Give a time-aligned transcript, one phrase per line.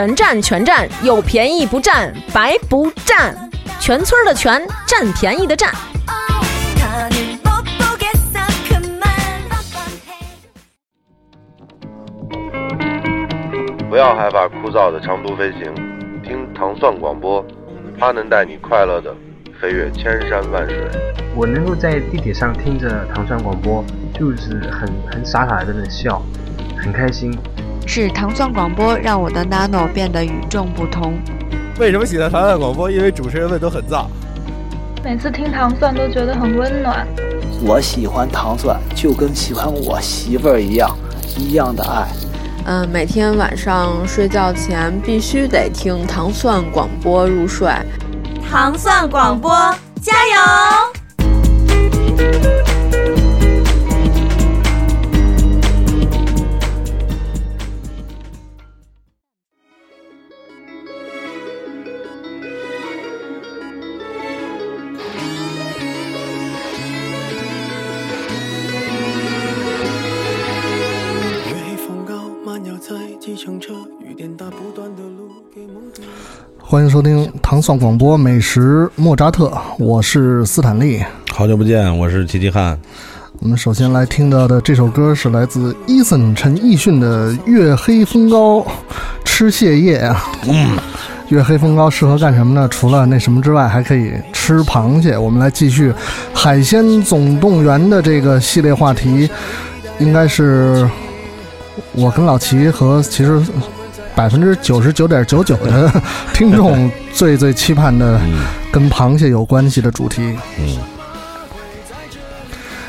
[0.00, 3.36] 全占全占，有便宜不占，白不占，
[3.78, 5.70] 全村的全，占便宜的占。
[13.90, 15.74] 不要害怕枯燥的长途飞行，
[16.22, 17.44] 听糖蒜广播，
[17.98, 19.14] 它能带你快乐的
[19.60, 20.78] 飞越千山万水。
[21.36, 26.22] 我能够在地铁上听着糖蒜广播，就是很很傻傻的在那笑，
[26.78, 27.38] 很开心。
[27.92, 31.18] 是糖蒜广播让我的 nano 变得与众不同。
[31.80, 32.88] 为什么喜欢糖蒜广播？
[32.88, 34.06] 因为主持人们都很燥。
[35.02, 37.04] 每次听糖蒜都觉得很温暖。
[37.60, 40.96] 我喜欢糖蒜，就跟喜欢我媳妇儿一样，
[41.36, 42.06] 一样的爱。
[42.66, 47.68] 嗯，每天晚上睡觉前必须得听糖蒜广播入睡。
[48.48, 49.50] 糖蒜广播，
[50.00, 50.38] 加油！
[76.70, 81.02] 欢迎收听糖蒜广播美食莫扎特，我是斯坦利。
[81.32, 82.78] 好久不见，我是齐齐汉。
[83.40, 88.64] 我们首先来听到的这首歌是来自伊森陈奕迅的《月黑风高
[89.24, 90.24] 吃蟹叶》啊。
[90.46, 90.78] 嗯，
[91.30, 92.68] 月黑风高适合干什么呢？
[92.68, 95.18] 除了那什么之外，还可以吃螃蟹。
[95.18, 95.92] 我们来继续
[96.32, 99.28] 海鲜总动员的这个系列话题，
[99.98, 100.88] 应该是
[101.94, 103.42] 我跟老齐和其实。
[104.14, 105.90] 百分之九十九点九九的
[106.34, 108.20] 听众最最期盼的
[108.70, 110.78] 跟螃蟹有关系的主题，嗯，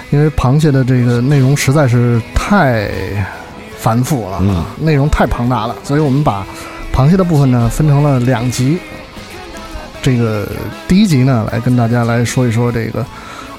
[0.09, 2.89] 因为螃蟹的这个内容实在是太
[3.77, 6.45] 繁复了，嗯，内容太庞大了，所以我们把
[6.93, 8.77] 螃蟹的部分呢分成了两集。
[10.01, 10.47] 这个
[10.87, 13.05] 第一集呢，来跟大家来说一说这个。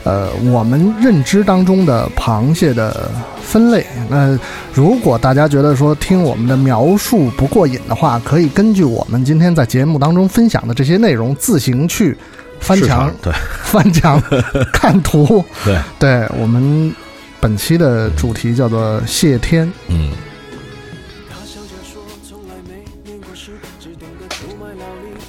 [0.05, 3.09] 呃，我们认知当中的螃蟹的
[3.41, 4.37] 分类，那
[4.75, 12.17] 如果大家觉得说听我们的描述不过瘾的话，可以根据我们今天在节目当中分享的这些内容自行去
[12.59, 13.33] 翻墙， 对，
[13.63, 14.21] 翻墙
[14.75, 16.93] 看图，对，对我们
[17.39, 20.11] 本期的主题叫做蟹天，嗯，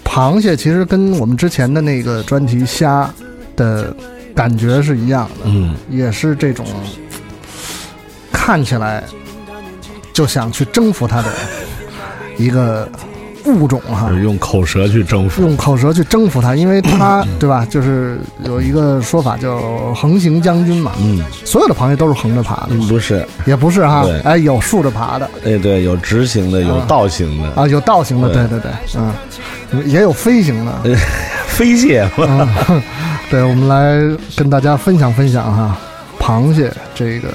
[0.04, 3.08] 螃蟹其实跟我们之前的那个专题虾
[3.56, 3.96] 的。
[4.36, 6.66] 感觉是一样的，嗯，也是这种
[8.32, 9.04] 看起来
[10.12, 11.30] 就想去征服它的
[12.38, 12.90] 一个
[13.46, 17.66] 物种哈，用口舌去征服，用口舌去征服它，因为它对吧？
[17.70, 27.50] 就是有一个说法叫横行将军嘛，嗯，所有的螃蟹都是横着爬的，不是，也不是哈，哎，有竖着爬的，哎，对，有直行的，有倒行的。
[27.62, 28.48] 啊，有倒行的，对。
[28.48, 30.98] 对对，嗯，也有飞行的，
[31.48, 32.10] 飞蟹。
[33.34, 35.76] 对，我们来跟大家分享分享哈，
[36.20, 37.30] 螃蟹这个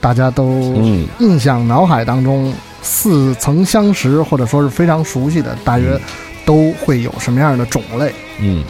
[0.00, 0.74] 大家都
[1.18, 6.00] 印象脑海当中似曾相识或者说是非常熟悉的，大约
[6.46, 8.14] 都会有什么样的种类？
[8.40, 8.64] 嗯，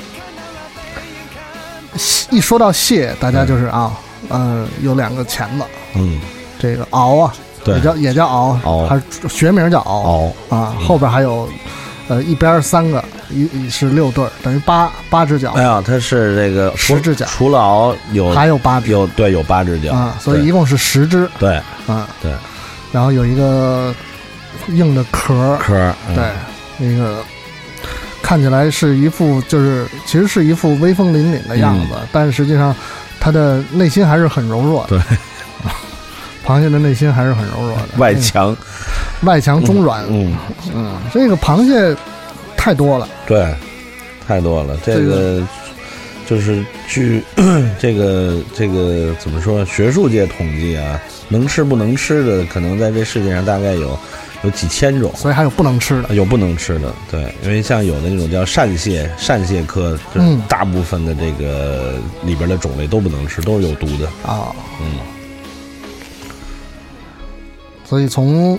[2.30, 3.92] 一说到蟹，大家就是啊，
[4.28, 6.20] 呃，有两个钳子，嗯，
[6.58, 7.32] 这个螯啊，
[7.64, 8.86] 也叫也叫螯，螯。
[8.88, 11.48] 还是学名叫螯啊，后边还有。
[12.08, 15.52] 呃，一边三个，一是六对儿，等于八八只脚。
[15.52, 21.28] 哎呀，它是这个十只脚，除了螯有还有八只，有对有八只脚啊，所以一共是十只。
[21.38, 21.56] 对，
[21.86, 22.32] 啊对，
[22.92, 23.94] 然后有一个
[24.68, 26.30] 硬的壳壳对，
[26.78, 27.22] 那个
[28.22, 32.74] 看起来是一副就是其实是一副威风凛凛的样子，但实际上
[33.18, 34.98] 它的内心还是很柔弱的。
[34.98, 35.00] 对，
[36.46, 38.56] 螃蟹的内心还是很柔弱的，外强。
[39.22, 40.36] 外强中软，嗯
[40.74, 41.96] 嗯，这个螃蟹
[42.66, 43.54] 太多了，对，
[44.26, 44.76] 太多了。
[44.84, 45.40] 这个
[46.28, 47.22] 就是据
[47.78, 49.64] 这个这个怎么说？
[49.66, 53.96] 学术界统计啊，能吃不能吃的，可能在这世界上大概有
[54.42, 56.92] 有几千种，所以还有不能吃的，有不能吃的。
[57.08, 64.52] 对，因为像有的那种叫扇蟹，扇蟹科，就是大部分的这个里边的种类都不能吃，都是有毒的啊。
[64.82, 64.98] 嗯，
[67.84, 68.58] 所以从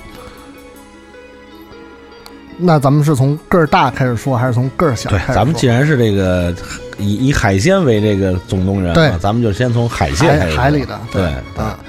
[2.57, 5.35] 那咱们是从个儿大开始说，还是从个儿小对开始，说？
[5.35, 6.53] 咱们既然是这个
[6.97, 11.21] 以以海鲜为这个总动员，对咱们就先从海鲜海开始海里的对
[11.55, 11.79] 对啊，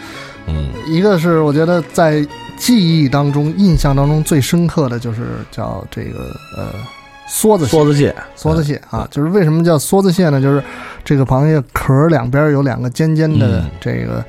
[0.47, 2.27] 嗯，一个是我觉得在
[2.57, 6.75] 记忆当中、印象当中最深刻的就是叫这个呃
[7.31, 10.41] 梭子梭子蟹，梭子蟹啊，就是为什么叫梭子蟹呢？
[10.41, 10.63] 就是
[11.05, 14.25] 这个螃蟹壳儿两边有两个尖尖的嗯这个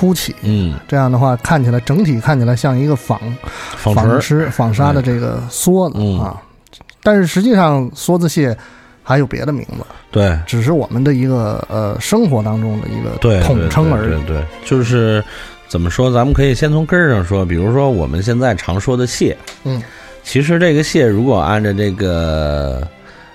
[0.00, 3.20] 凸起，嗯，这样的话看起来整体看起来像一个纺
[3.76, 6.18] 纺织纺纱的这个梭子嗯。
[6.18, 6.40] 啊，
[7.02, 8.56] 但是实际上梭子蟹
[9.02, 14.08] 还有别的名字，对，只是我们的一个呃生活当中的一个统称而已。
[14.08, 14.36] 对对。
[14.38, 15.22] 对，就是
[15.68, 16.10] 怎么说？
[16.10, 19.82] 咱们可以先从根儿上说，比如说我们现在常说的蟹，嗯，
[20.22, 22.88] 其实这个蟹如果按照这个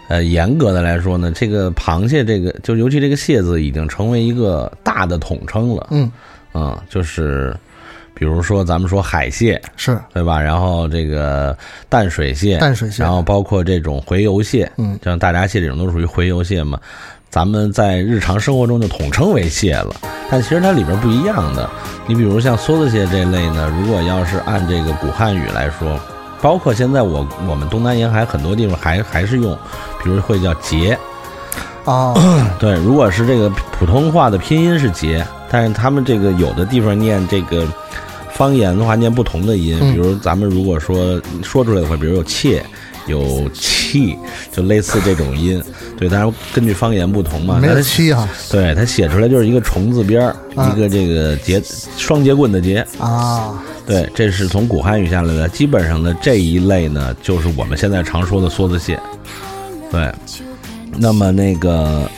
[0.07, 6.11] 呃严格的来说呢，这个螃蟹这个就尤其这个蟹字已经成为一个大的统称了，嗯
[6.55, 7.55] 嗯，就是。
[8.17, 10.39] 比如说，咱们说海蟹是对吧？
[10.39, 11.53] 然后这个
[11.89, 16.79] 淡水蟹，淡水蟹然后包括这种洄游蟹，嗯，像大闸蟹这种都属于洄游蟹嘛。
[17.29, 19.93] 咱们在日常生活中就统称为蟹了，
[20.31, 21.69] 但其实它里边不一样的。
[22.07, 25.99] 你比如像梭子蟹这类呢，如果要是按这个古汉语来说，
[26.41, 29.53] 包括现在我我们东南沿海很多地方还还是用，
[30.01, 30.97] 比如会叫节，
[31.83, 32.15] 哦，
[32.57, 37.67] 对，如果是这个普通话的拼音是节，但是他们这个有的地方念这个
[38.33, 42.63] 方言的话念不同的音，嗯比如咱们如果说说出来的话，比如有切。
[43.07, 44.17] 有气，
[44.51, 45.61] 就类似这种音，
[45.95, 47.59] 对，当然根据方言不同嘛。
[47.61, 51.61] 没有它七哈对，它写出来就是一个虫字边儿，啊一个这个节
[51.97, 55.47] 双节棍的节，啊，对，这是从古汉语下来的。
[55.49, 58.99] 基本上呢，这一类呢，就是我们现在常说的梭子蟹。
[59.91, 60.11] 对，
[60.97, 62.09] 那么那个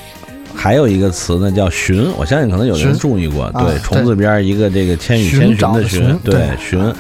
[0.57, 2.11] 还有一个词呢，叫寻。
[2.17, 6.93] 我相信可能有人注意过，对，啊虫字边一个这个千与千寻寻的寻对寻。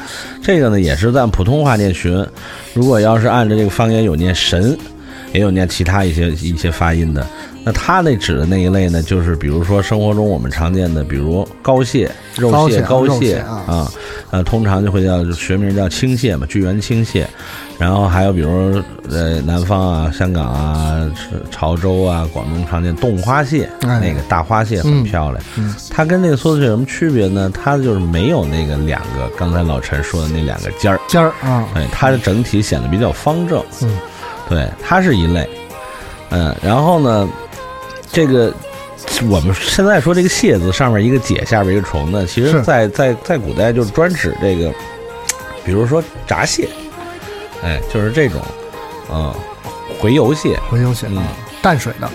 [0.43, 2.23] 这个呢，也是按普通话念寻。
[2.75, 4.77] 如果要是按照这个方言，有念神，
[5.37, 7.25] 也有念其他一些一些发音的。
[7.63, 13.91] 那他那指的那一类呢，就是比如说生活中我们常见的，比如膏蟹、肉蟹蟹、膏蟹啊啊，
[14.31, 17.27] 呃，通常就会叫学名叫青蟹嘛，巨源青蟹。
[17.77, 18.81] 然后还有比如
[19.11, 21.11] 呃南方啊、香港啊、
[21.51, 25.43] 潮州啊、广东常见冻花蟹，哎那个大花蟹很嗯漂亮。
[25.57, 27.51] 嗯它跟那个梭子蟹有什么区别呢？
[27.53, 33.61] 它就是没有那个两个刚才老陈说的那两个尖儿，尖儿啊，哎，它的整体显得比较方正。
[33.83, 33.89] 嗯，
[34.49, 35.47] 对，它是一类。
[36.29, 37.29] 嗯，然后呢，
[38.11, 38.53] 这个
[39.29, 42.61] 我们现在说这个蟹字上面一个解，下边一个虫呢，其实是。
[42.63, 44.71] 在在在古代就是专指这个，
[45.63, 46.67] 比如说闸蟹，
[47.63, 48.41] 哎，就是这种，
[49.11, 49.33] 嗯，
[50.01, 51.17] 洄游蟹，洄游蟹嗯。
[51.17, 51.23] 啊，
[51.61, 52.09] 淡水的，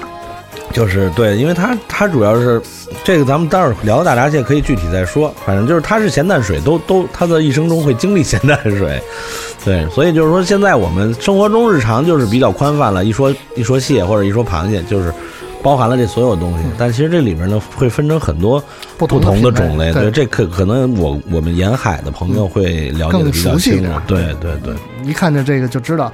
[0.73, 2.61] 就是对，因为它它主要是
[3.05, 5.33] 这个，咱们待会儿聊大闸蟹可以具体再说。
[5.45, 9.01] 反正就是它是咸淡水，都都它的一生中会经历咸淡水，
[9.65, 15.13] 对， 所以就是说现在我们生活中日常就是比较宽泛了，一说一说蟹或者一说螃蟹，就是
[15.63, 16.65] 包含了这所有东西。
[16.79, 18.63] 但其实这里面呢会分成很多
[18.97, 23.91] 不同同的种类，对这可可能我我们沿海的朋友会了解的比较清楚。
[24.07, 24.75] 对对对。
[25.05, 26.13] 一看见这个就知道，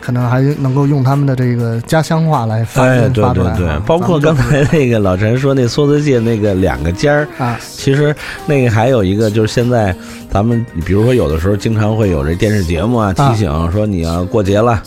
[0.00, 8.14] 可能还能够用他们的这个家乡话来发哎，音对对对发出来啊，包括刚才那个老陈说那梭子蟹那个两个尖儿啊，其实
[8.46, 9.94] 那个还有一个就是现在
[10.30, 14.82] 咱们比如说有的时候经常会有这电视节目啊提醒说你要过节了。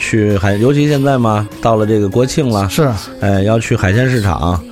[0.00, 2.88] 去海，尤其现在嘛，到了这个国庆了，是，
[3.20, 4.62] 哎，要去海鲜市场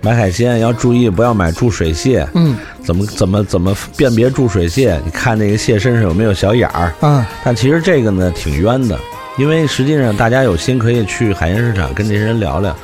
[0.00, 2.24] 买海鲜，要注意不要买注水蟹。
[2.34, 4.96] 嗯，怎么怎么怎么辨别注水蟹？
[5.04, 6.92] 你看那个蟹身上有没有小眼儿？
[7.00, 8.96] 嗯，但其实这个呢挺冤的，
[9.36, 12.74] 因为实际上大家有心可以去海鲜市场跟这些人聊聊。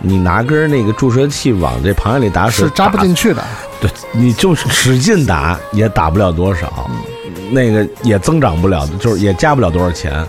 [0.00, 3.42] 你拿根那个注射器往这螃蟹里打水，是扎不进去的。
[3.80, 6.88] 对，你就使劲打也打不了多少，
[7.50, 10.24] 那个也增长不了，就是也加不了多少钱。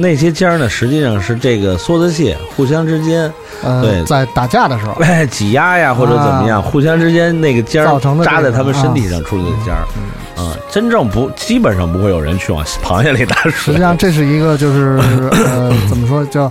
[0.00, 3.30] 那些尖儿呢，实际上是这个梭子蟹互相之间，
[3.64, 9.82] 呃，对，在打架的时候， 哎，挤压呀或者怎么样，啊互相之间那个尖儿扎在他们身体啊上出来的尖儿，
[10.40, 13.50] 啊，真正不基本上不会有人去往螃蟹里打水。
[13.50, 15.00] 实际上这是一个就是
[15.44, 16.50] 呃怎么说叫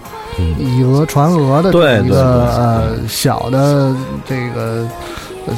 [0.58, 1.70] 以讹传讹的
[2.04, 3.96] 一个呃小的
[4.28, 4.86] 这个
[5.48, 5.54] 呃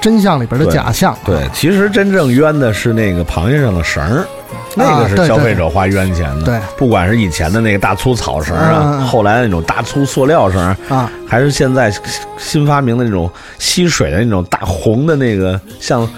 [0.00, 1.16] 真相里边的假象。
[1.24, 4.26] 对，其实真正冤的是那个螃蟹上的绳儿。
[4.74, 11.92] 那个是消费者花冤钱的，对，不管是以前的那个大粗草绳啊，后来的那种大粗塑料绳啊，还是现在
[12.38, 16.08] 新发明的那种吸水的那种大红的那个像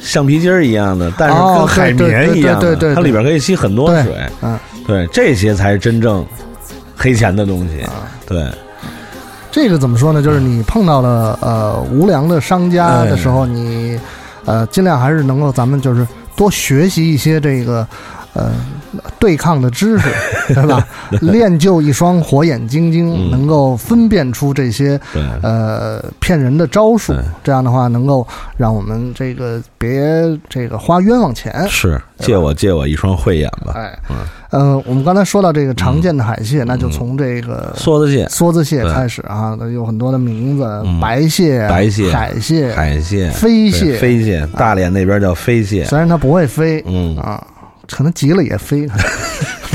[0.00, 6.24] 橡皮筋儿一样的，但是跟海绵一样的，它里边可以吸很多水，嗯，对，这些才是真正
[6.96, 7.86] 黑钱的东西，
[8.26, 8.44] 对。
[9.50, 10.22] 这个怎么说呢？
[10.22, 13.48] 就是你碰到了呃无良的商家的时候，哎。
[13.48, 14.00] 你
[14.46, 17.86] 呃尽量还是能够咱们就是多学习一些这个
[18.32, 18.52] 呃
[19.18, 20.08] 对抗的知识，
[20.54, 20.86] 对吧？
[21.22, 25.00] 练就一双火眼金睛，能够分辨出这些
[25.42, 27.14] 呃骗人的招数。
[27.42, 30.12] 这样的话，能够让我们这个别
[30.48, 31.66] 这个花冤枉钱。
[31.68, 33.72] 是借我借我一双慧眼吧。
[33.74, 33.98] 哎，
[34.50, 40.64] 嗯，我们刚才说到这个常见的海蟹，那就从这个梭子蟹、梭子蟹开始啊，有很多的名字，
[41.00, 45.84] 白蟹、白蟹、海蟹、海蟹、飞蟹、飞蟹，大连那边叫飞蟹。
[45.84, 47.16] 虽然它不会飞，嗯。
[47.18, 47.42] 啊。
[47.92, 48.88] 可能急了也飞，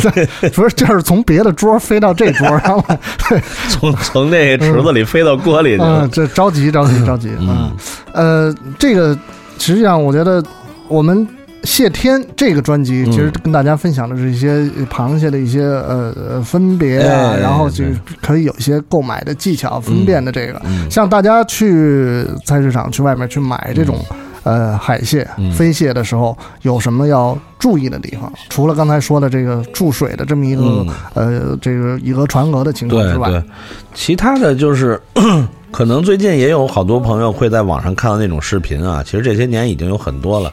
[0.02, 3.00] 对不是，就是从别的桌飞到这桌上了，
[3.70, 7.72] 从从那池子里飞到锅里去了，这着急着急着急啊！
[8.14, 9.18] 呃，这个
[9.60, 10.44] 实际上我觉得
[10.88, 11.28] 我们
[11.64, 17.84] 谢天这个专辑其实跟大家分享的是一些螃蟹的一些呃分别啊，然后就
[18.22, 24.04] 可以有一些购买的技巧分辨的这个，像大家去菜市场去外面去买这种。
[24.48, 28.32] 呃，海蟹、飞蟹的时候有什么要注意的地方？
[28.48, 30.86] 除了刚才说的这个注水的这么一个
[31.16, 33.44] 呃，这个以讹传讹的情况之外，
[33.94, 34.98] 其他的就是
[35.70, 39.04] 可能最近也有好多朋友会在网上看到那种视频啊。
[39.04, 40.50] 其实这些年已经有很多了，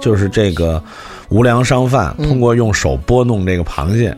[0.00, 0.82] 就是这个
[1.28, 4.16] 无良商贩通过用手拨弄这个螃蟹。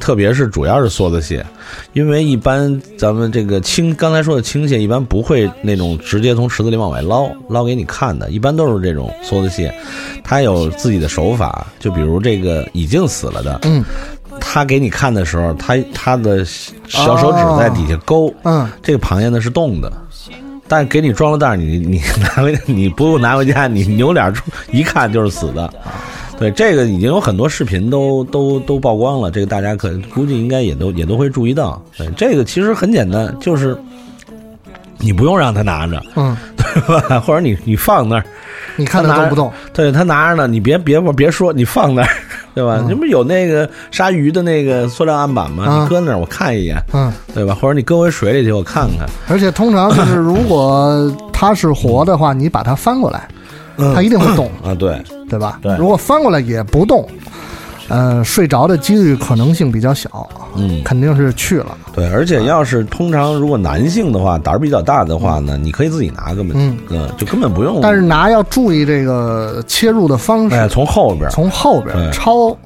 [0.00, 1.44] 特别是主要是梭子蟹，
[1.92, 9.72] 因为一般咱们这个青刚才说的青蟹一般不会那种直接从池子里往外捞捞给你看的，一般都是这种梭子蟹，
[10.22, 13.84] 它有自己的手法，就比如这个已经死了的，嗯，
[14.40, 19.92] 他给你看的时候，他他的小手指在底下勾，嗯，这个螃蟹呢是动的，
[20.68, 25.72] 但是给你装了袋，你你拿回你不用拿回家，你扭脸出一看就是死的。
[26.38, 31.80] 对这个已经有很多视频都都都曝光了，这个大家可估计应该也都也都会注意到。
[31.96, 33.76] 对这个其实很简单，就是
[34.98, 37.20] 你不用让他拿着，嗯，对吧？
[37.24, 38.24] 或者你你放那儿，
[38.76, 39.50] 你看他动不动？
[39.72, 42.08] 对他拿着呢，你别别别说，你放那儿，
[42.54, 42.82] 对吧？
[42.88, 45.80] 你不有那个鲨鱼的那个塑料案板吗？
[45.82, 47.54] 你搁那儿我看一眼，嗯，对吧？
[47.54, 49.06] 或者你搁回水里去我看看。
[49.28, 53.26] 而且通常就是如果它是活的话，你把它翻过来。
[53.76, 55.58] 它一定会动啊，对对吧？
[55.62, 57.06] 对，如果翻过来也不动，
[57.88, 61.76] 呃，睡着的几率可能性比较小，嗯，肯定是去了。
[61.94, 67.80] 对，而且要是通常如果男性的话，胆儿比较大的话呢，你可以自己拿，根本嗯，就根本不用。
[67.80, 72.56] 但是拿要注意这个切入的方式，哎，从后边，从后边抄。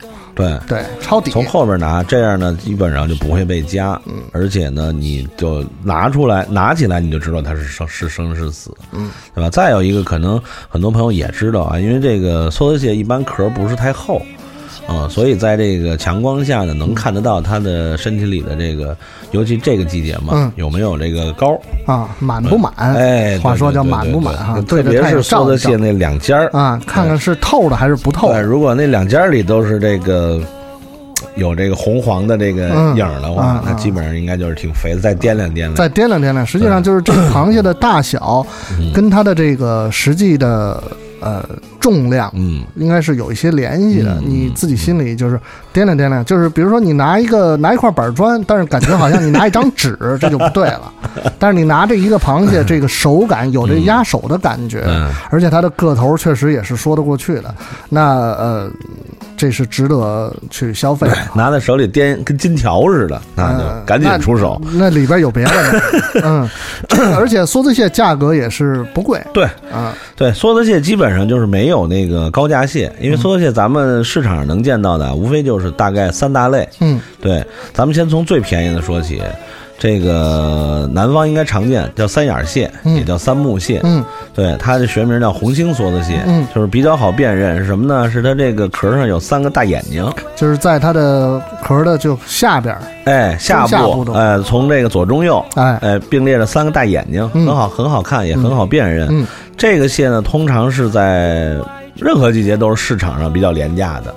[0.41, 0.81] 对。
[0.81, 1.31] 对，抄底。
[1.31, 9.51] 从后边拿，这样呢，基本上就不会被夹，嗯，而且呢，你就拿出来，拿起来你就知道它是生是生是死，嗯，对吧？
[9.51, 14.21] 再有一个，可能很多朋友也知道啊，因为这个梭子蟹一般壳不是太厚。
[14.91, 18.97] 啊，所以在这个强光下呢，能看得到它的身体里的这个，
[19.31, 21.57] 尤其这个季节嘛，有没有这个膏
[21.87, 22.73] 啊，满不满？
[22.77, 28.33] 哎，话说叫满不满哈，特别是梭子蟹那两尖儿啊，看看是透的还是不透。
[28.41, 30.41] 如果那两尖儿里都是这个
[31.37, 35.01] 有这个红黄的这个影儿的话，那基本上应该就是挺肥的。
[35.01, 38.45] 再掂量掂量，再掂量掂量，实际上就是这个螃蟹的大小
[38.93, 40.83] 跟它的这个实际的。
[41.21, 41.49] 呃，
[41.79, 44.21] 重量，嗯，应该是有一些联系的。
[44.21, 45.39] 你自己心里就是
[45.75, 50.93] 掂量掂量，就是比如说你拿一个拿一块板砖，但是感觉好像你拿一张纸，这就不对了。
[51.39, 54.85] 但是你拿着一个螃蟹， 这个手感有这压手的感觉，
[55.31, 57.53] 而且它的个头确实也是说得过去的。
[57.89, 58.71] 那呃，
[59.37, 61.09] 这是值得去消费。
[61.35, 64.61] 拿在手里掂跟金条似的，那就赶紧出手。
[64.75, 65.83] 那里边有别的，
[66.23, 66.49] 嗯，
[67.17, 69.21] 而且梭子蟹价格也是不贵。
[69.33, 71.01] 对，啊，对，梭子蟹基本。
[71.01, 76.69] 基本上就是没有那个高价蟹，因为梭子蟹咱们市场上能见到的，无非就是大概三大类。
[76.79, 79.21] 嗯，对，咱们先从最便宜的说起。
[79.83, 83.81] 这个南方应该常见，叫三眼蟹，也叫三目蟹。
[83.83, 86.21] 嗯，对，它的学名叫红星梭子蟹。
[86.27, 88.11] 嗯，就是比较好辨认，是什么呢？
[88.11, 92.77] 是它这个壳上有三个大眼睛，就是在它的壳的就下边，
[93.07, 99.09] 哎，下部，哎，从这个左中右，哎，哎，并列着三个大眼睛，很好，很好看，也很好辨认。
[99.11, 99.27] 嗯，
[99.57, 101.57] 这个蟹呢，通常是在
[101.97, 104.15] 任何季节都是市场上比较廉价的。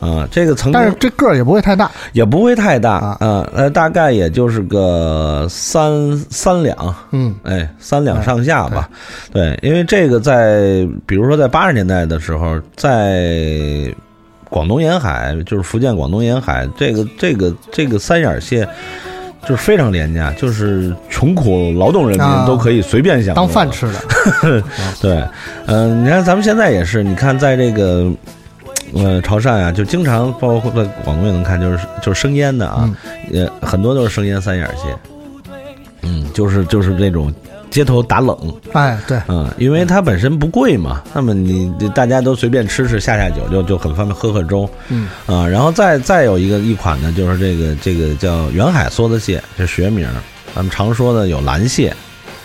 [0.00, 8.88] 啊，这个曾经，但是这个儿也不会太大，也不会太大啊，呃，大概也就是个三三两，嗯，哎，三两上下吧。
[9.32, 13.92] 对，因为这个在，比如说在八十年代的时候，在
[14.48, 18.64] 广东沿海，就是福建广东沿海，这个这个这个三眼蟹
[19.42, 24.62] 就是非常廉价，就是穷苦劳动人民都可以随便享当饭吃的。
[25.02, 25.24] 对，
[25.66, 28.08] 嗯，你看咱们现在也是，你看在这个。
[28.94, 32.88] 呃，潮汕啊，就经常包括在广东也能看，就是就是生腌的啊，
[33.30, 34.96] 也很多都是生腌三眼蟹，
[36.02, 37.32] 嗯，就是就是这种
[37.70, 38.36] 街头打冷。
[38.72, 44.68] 哎，对，嗯，因为它本身不贵嘛，那么你大家都随便吃吃下下酒就就很方便，喝喝粥。
[44.88, 50.08] 嗯啊，然后再再有一个一款呢，就是这个这个叫远海梭子蟹，这学名，
[50.54, 51.94] 咱们常说的有蓝蟹，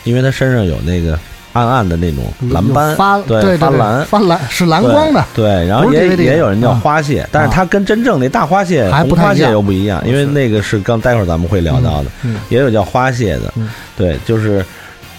[0.03, 1.17] 因为它身上有那个。
[1.53, 12.09] 暗暗的那种蓝斑，发对发蓝，发蓝是蓝光的，对，然后也也有人叫花蟹，但是它跟真正那大花蟹、红花蟹又不一样，因为那个是刚待会儿咱们会聊到的，
[12.49, 13.53] 也有叫花蟹的，
[13.95, 14.65] 对，就是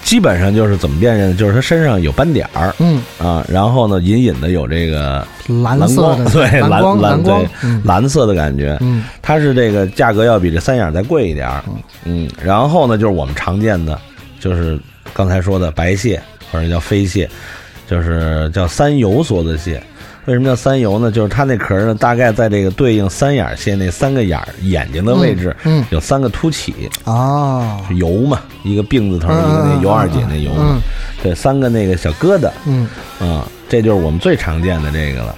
[0.03, 3.01] 基本上就是怎么辨认，就是它身上有斑点儿，嗯。
[3.19, 5.27] 啊，然后呢，隐隐的有这个
[5.63, 7.49] 蓝色的，对，蓝蓝对
[7.85, 11.65] 蓝色的感觉，嗯，它是这个价格要比这三眼再贵一点儿，
[12.05, 13.99] 嗯，然后呢，就是我们常见的，
[14.39, 14.79] 就是
[15.15, 16.21] 刚才说的白蟹。
[16.53, 17.29] 或者叫飞蟹，
[17.91, 19.83] 就是叫三游梭子蟹。
[20.27, 21.11] 为什么叫三游呢？
[21.11, 30.79] 就是它那壳呢，大概在这个对应三眼蟹那三个眼眼睛的位置，嗯，有三个凸起啊，游嘛，一个病字头，一个那尤二姐那游嘛，
[31.25, 32.87] 对，三个那个小疙瘩，嗯，
[33.19, 35.35] 啊，这就是我们最常见的这个了。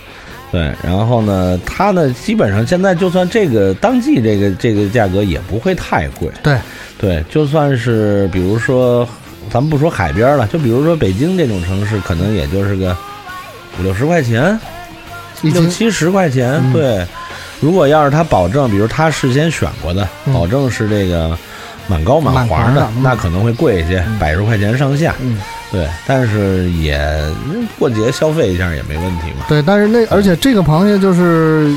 [0.53, 6.29] 对，然后呢，它呢，基本上现在就算这个当季这个这个价格也不会太贵。
[6.43, 6.59] 对，
[6.99, 9.09] 对，就算是比如说。
[9.51, 12.97] 咱们不说海边了，就比如说北京这种城市，可能也就是个
[13.79, 14.59] 五六十块钱，
[15.43, 16.61] 六七十块钱。
[16.73, 17.07] 对，
[17.61, 21.37] 如果要是他保证，比如他事先选过的，保证是这个
[21.87, 25.15] 满高满黄的，那可能会贵一些，百十块钱上下。
[25.21, 25.39] 嗯，
[25.71, 27.01] 对，但是也
[27.79, 29.45] 过节消费一下也没问题嘛。
[29.49, 31.75] 对，但是那而且这个螃蟹就是，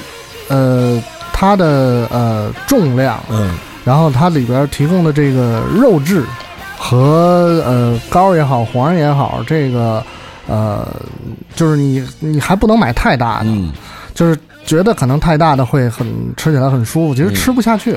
[0.47, 6.23] 呃，它的呃重量，嗯，然后它里边提供的这个肉质。
[6.89, 10.03] 和呃膏也好，黄也好，这个
[10.47, 10.87] 呃，
[11.53, 13.49] 就是你你还不能买太大的，
[14.15, 17.95] 就是觉得可能太大的会很吃起来很舒服，其实吃不下去。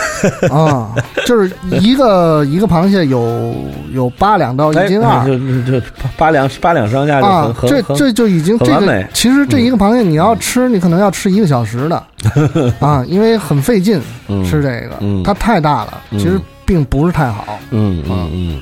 [0.52, 0.94] 啊。
[1.24, 1.50] 就是
[1.80, 3.54] 一个一个螃蟹有
[3.92, 5.86] 有八两到一斤二，就就
[6.18, 12.02] 八两八两上下啊，这这就已经这个其实这一个螃蟹你要吃，你可能要吃一个小时的。
[12.80, 13.98] 啊，因为很费劲
[14.44, 16.38] 吃这个，它太大了，其实。
[16.66, 18.60] 并不是太好，嗯嗯嗯，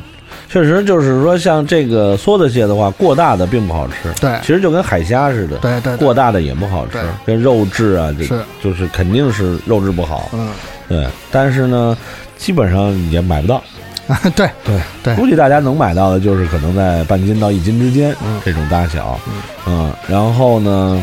[0.48, 4.12] 确实就是说，像这个梭子蟹的话，过大的并不好吃。
[4.20, 8.38] 对，其实就跟海虾似的，对对，过大的也不好吃，跟肉质啊，是。
[8.62, 10.28] 就是肯定是肉质不好。
[10.34, 10.50] 嗯，
[10.88, 11.96] 对，但是呢，
[12.36, 13.62] 基本上也买不到。
[14.36, 14.78] 对对。
[15.02, 18.14] 对，估计大家能买到的就是可能在半斤到一斤之间
[18.44, 19.18] 这种大小。
[19.66, 21.02] 嗯，然后呢，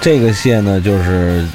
[0.00, 1.46] 这个蟹呢就是。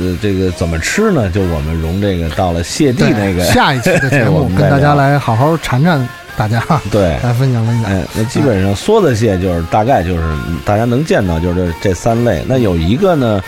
[0.00, 1.28] 呃，这个怎么吃呢？
[1.30, 7.90] 就我们融这个到了谢帝那个下一期的 节目，跟大家来好好缠缠，大家对来分享分享。
[7.90, 10.22] 哎，那基本上梭子蟹就是大概就是
[10.64, 12.42] 大家能见到就是这三类。
[12.48, 13.42] 那有一个呢，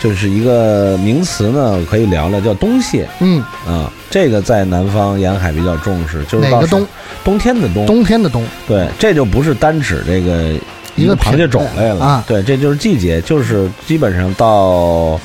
[0.00, 3.08] 就是一个名词呢，可以聊聊，叫冬蟹。
[3.20, 6.86] 嗯啊，这个在南方沿海比较重视，就是哪个冬？
[7.24, 7.86] 冬天的冬。
[7.86, 8.44] 冬天的冬。
[8.66, 10.52] 对，这就不是单指这个
[10.96, 12.24] 一个螃蟹种类了啊。
[12.26, 15.18] 对，这就是季节，就是基本上到。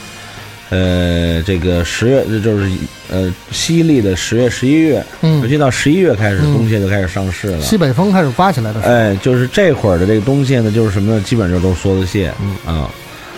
[0.70, 2.70] 呃，这个十月就是
[3.10, 7.62] 呃，西历的十月、十一月，嗯，尤其到十一月开始，冬蟹就开始上市了。
[7.62, 11.22] 西北风开始刮起来的时候，哎，就是这会儿的这个冬蟹呢，就是什么呢？
[11.22, 12.56] 基本上都是梭子蟹，嗯。
[12.66, 12.90] 啊，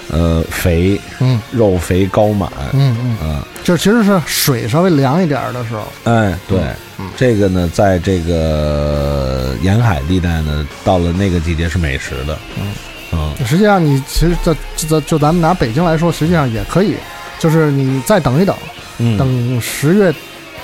[0.10, 3.30] 呃，肥，嗯，肉肥高满，嗯嗯。
[3.30, 6.60] 啊，就其实是水稍微凉一点的时候，哎，对，
[7.16, 12.74] 这个呢，在这个沿海地带呢，到了那个季节是美食的，嗯。
[13.14, 16.96] 嗯，实际上你其实在在就咱们拿北京来说，实际上也可以。
[17.42, 18.56] 就是你再等一等，
[19.18, 20.14] 等十月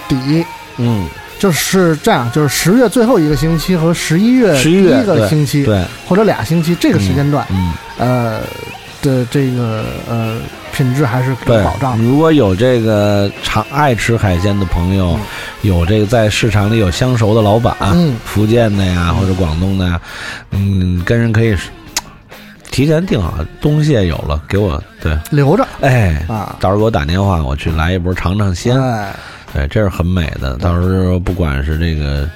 [0.07, 0.45] 底，
[0.77, 1.07] 嗯，
[1.39, 8.41] 就是这样，就是十月最后一个星期和十一月第一个星期，对，或者俩星期这个时间段，嗯，呃
[9.01, 10.37] 的这个呃
[10.71, 11.97] 品质还是有保障。
[11.97, 15.19] 如果有这个常爱吃海鲜的朋友，
[15.63, 19.99] 有这个在市场里有相熟的老板，嗯，福建的呀或者广东的呀，
[20.51, 21.57] 嗯，跟人可以。
[22.77, 25.17] 提前订好，东西也有了，给我对。
[25.31, 29.15] 留着，哎啊，到时候给我打电话，我去来一波尝尝鲜，哎，
[29.51, 30.55] 对，这是很美的。
[30.57, 32.29] 到时候不管是这个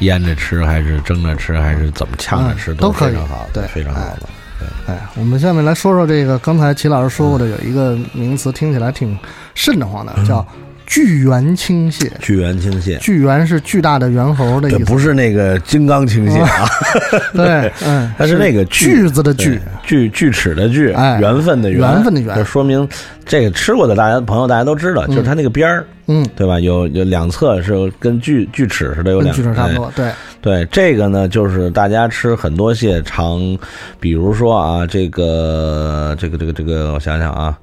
[0.00, 4.28] 腌着吃，还是蒸着吃，还是怎么呛着吃，都非常好，对，非常好的。
[4.58, 9.18] 对，哎，我们下面来说说这个，刚才齐老师说过的，有一个名词听起来挺
[9.54, 10.46] 瘆得慌的，叫。
[10.86, 16.68] 巨猿青蟹，巨猿青蟹，巨猿是巨大的猿猴的意思，不是那个金刚青蟹啊。
[17.34, 22.02] 对，嗯，它是那个锯子的锯，锯锯齿的巨，缘分的缘。
[22.04, 22.88] 分的缘，就说明
[23.24, 26.60] 这个吃过的大家朋友大家都知道，就是它那个边儿，嗯，对吧？
[26.60, 30.10] 有有两侧是跟锯锯齿似的，有两巨齿差不多，对。
[30.40, 30.64] 对。
[30.70, 33.58] 这个呢，就是大家吃很多蟹常，
[33.98, 37.58] 比如说啊，这个这个这个这个，我想想啊，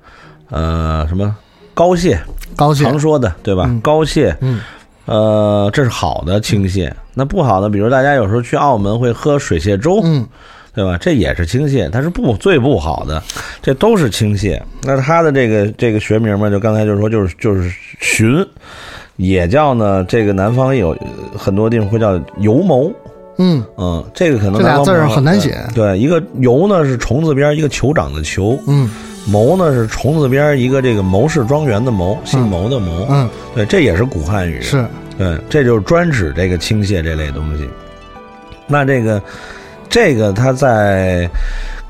[0.49, 1.33] 呃，什么
[1.73, 2.19] 膏蟹。
[2.55, 3.67] 高蟹常说的对吧？
[3.81, 4.61] 高蟹，嗯，
[5.05, 6.91] 呃，这是好的倾泻。
[7.15, 10.23] 那不好的，比如大家有时候去澳门会喝水蟹粥，嗯，
[10.75, 10.97] 对吧？
[10.99, 13.21] 这也是倾泻，它是不最不好的，
[13.61, 14.61] 这都是倾泻。
[14.83, 18.47] 那它的这个这个学名嘛，就刚才就是说，就是就是鲟，
[19.15, 20.95] 也叫呢，这个南方有
[21.35, 22.91] 很多地方会叫油谋。
[23.39, 25.57] 嗯嗯，这个可能这俩字儿很难写。
[25.73, 28.87] 对，一个油呢是虫字边一个酋长的酋，嗯，
[29.25, 34.85] 谋呢是虫字边一个这个谋氏庄园的谋，姓谋的谋，嗯，对，这也是古汉语，是，
[35.17, 37.67] 对，这就是专指这个倾泻这类东西。
[38.67, 39.21] 那这个
[39.89, 41.29] 这个它在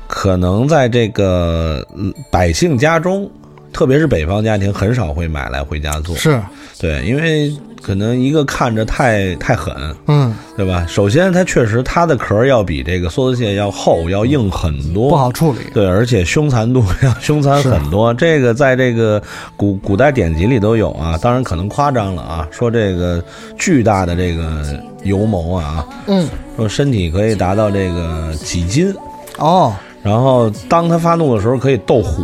[0.06, 1.86] 可能在这个
[2.30, 3.30] 百姓家中，
[3.72, 6.40] 特别是北方家庭，很少会买来回家做，是
[6.78, 7.52] 对，因为。
[7.84, 9.74] 可能一个看着太太狠，
[10.06, 10.86] 嗯，对吧？
[10.88, 15.58] 首先，它确实它的壳要比这个梭子蟹要厚，要硬很多，不好处理。
[15.74, 18.14] 对，而且凶残度要凶残很多。
[18.14, 19.22] 这个在这个
[19.54, 22.48] 古古代典籍里都有啊，当然可能夸张了啊。
[22.50, 23.22] 说这个
[23.58, 24.62] 巨大的这个
[25.02, 28.94] 油谋啊，嗯，说身体可以达到这个几斤
[29.36, 32.22] 哦，然后当它发怒的时候可以斗虎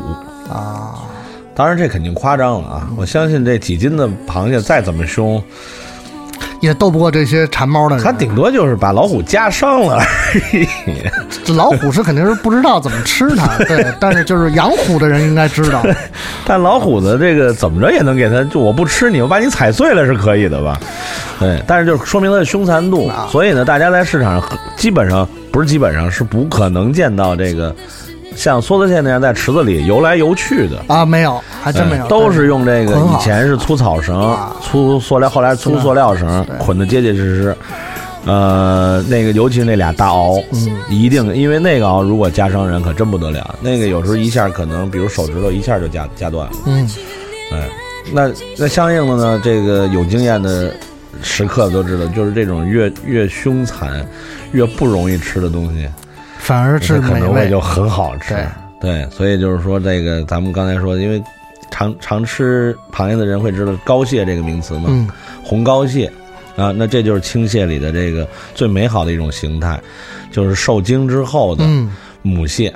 [0.49, 1.05] 啊。
[1.61, 2.89] 当然，这肯定夸张了啊！
[2.97, 5.43] 我相信这几斤的螃蟹再怎么凶，
[6.61, 8.03] 也斗不过这些馋猫的人。
[8.03, 10.67] 他顶多就是把老虎夹伤了而已。
[11.45, 13.85] 这老虎是肯定是不知道怎么吃它，对。
[14.01, 15.85] 但是就是养虎的人应该知道。
[16.47, 20.81] 但老虎的这个怎么着也能给它，就我不吃你，我把你踩碎了是可以的吧？
[21.39, 21.63] 对。
[21.67, 27.77] 但是就是说明它的凶残度，所以呢，大家在市场上基本上不是基本上是不可能见到这个。
[28.37, 37.57] 像梭子蟹那样在池子里游来游去的啊，没有，还真没有，都是用这个以前是粗草绳、粗塑料，后来粗塑料绳捆得结结实实。
[38.27, 46.53] 呃，那个尤其是那俩大螯，嗯，一定，因为那个螯如果夹伤人可真不得了，那个有时候一下可能，比如手指头一下就夹夹断了。
[46.67, 46.87] 嗯，
[47.51, 47.67] 哎，
[48.13, 50.71] 那那相应的呢，这个有经验的
[51.23, 54.07] 食客都知道，就是这种越越凶残、
[54.53, 55.89] 越不容易吃的东西。
[56.41, 58.35] 反而是可能会就很好吃，
[58.81, 61.23] 对，所以就是说，这个咱们刚才说，因为
[61.71, 65.09] 常常吃螃蟹的人会知道膏蟹这个名词嘛，嗯，
[65.45, 66.11] 红膏蟹。
[66.57, 69.81] 啊，那这就是青蟹里的这个最美好的一种形态，
[70.31, 71.65] 就是受精之后的
[72.21, 72.75] 母蟹，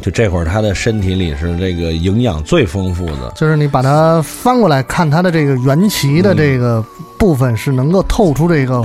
[0.00, 6.84] 就这会儿它的身体里是这个营养最丰富的，就是你把它翻过来看，它的这个圆鳍的这个
[7.18, 8.84] 部分是能够透出这个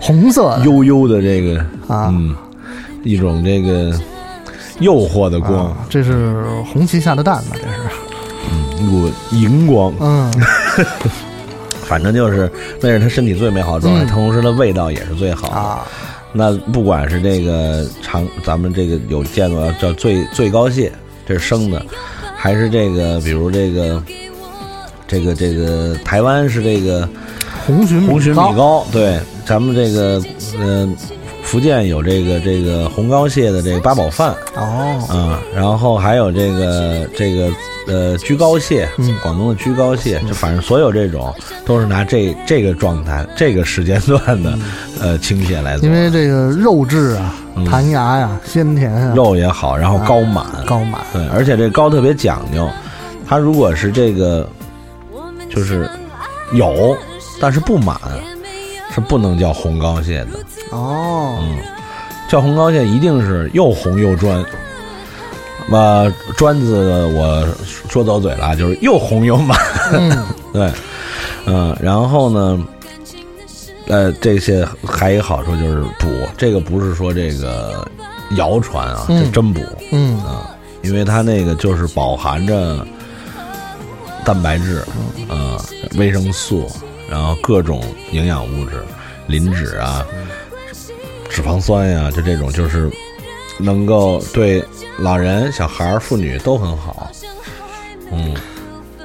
[0.00, 2.14] 红色 悠悠的这个啊。
[3.02, 3.92] 一种这个
[4.78, 7.56] 诱惑的光，这是红旗下的蛋吧？
[7.56, 7.78] 这是，
[8.50, 10.30] 嗯，一股荧光，嗯，
[11.84, 15.78] 反正就是那是他身体最美好的状态，同时它味道也是最好的。
[16.32, 20.92] 那不管是这个长，咱们这个有见过叫最最高蟹，
[21.26, 21.84] 这是生的，
[22.36, 24.02] 还是这个比如这个
[25.08, 27.08] 这个这个台湾是这个
[27.66, 30.22] 红鲟红鲟米糕，对，咱们这个
[30.58, 30.96] 嗯。
[31.50, 37.50] 福建有这个这个红膏蟹的这个八宝饭哦，啊，然后还有这个这个
[37.88, 41.34] 呃居高蟹，嗯，广东的居高蟹，就反正所有这种
[41.66, 44.56] 都是拿这这个状态、这个时间段的
[45.00, 47.34] 呃青蟹来做，因为这个肉质啊、
[47.68, 52.68] 弹牙呀、鲜甜啊，肉也好，然后膏满高满，对，而且这膏特别讲究，
[53.26, 54.48] 它如果是这个
[55.52, 55.90] 就是
[56.52, 56.96] 有，
[57.40, 57.98] 但是不满，
[58.94, 60.38] 是不能叫红膏蟹的。
[60.70, 61.58] 哦，嗯，
[62.28, 64.44] 叫红膏蟹一定是又红又专，
[65.70, 67.46] 把专字我
[67.88, 69.58] 说走嘴了，就是又红又满，
[70.52, 70.70] 对，
[71.46, 72.66] 嗯，然后呢，
[73.88, 77.86] 呃，这些还有一个好处就是补，这个不是说这个
[78.36, 79.60] 谣传啊，这真补，
[79.92, 80.18] 嗯。
[80.20, 80.50] 啊，
[80.82, 82.86] 因为它那个就是饱含着
[84.24, 84.78] 蛋白质，
[85.28, 85.60] 啊，
[85.98, 86.66] 维生素，
[87.06, 88.82] 然后各种营养物质，
[89.26, 90.02] 磷脂啊。
[91.40, 92.90] 脂肪酸呀，就这种就是
[93.58, 94.62] 能够对
[94.98, 97.10] 老人、小孩、妇女都很好。
[98.12, 98.34] 嗯，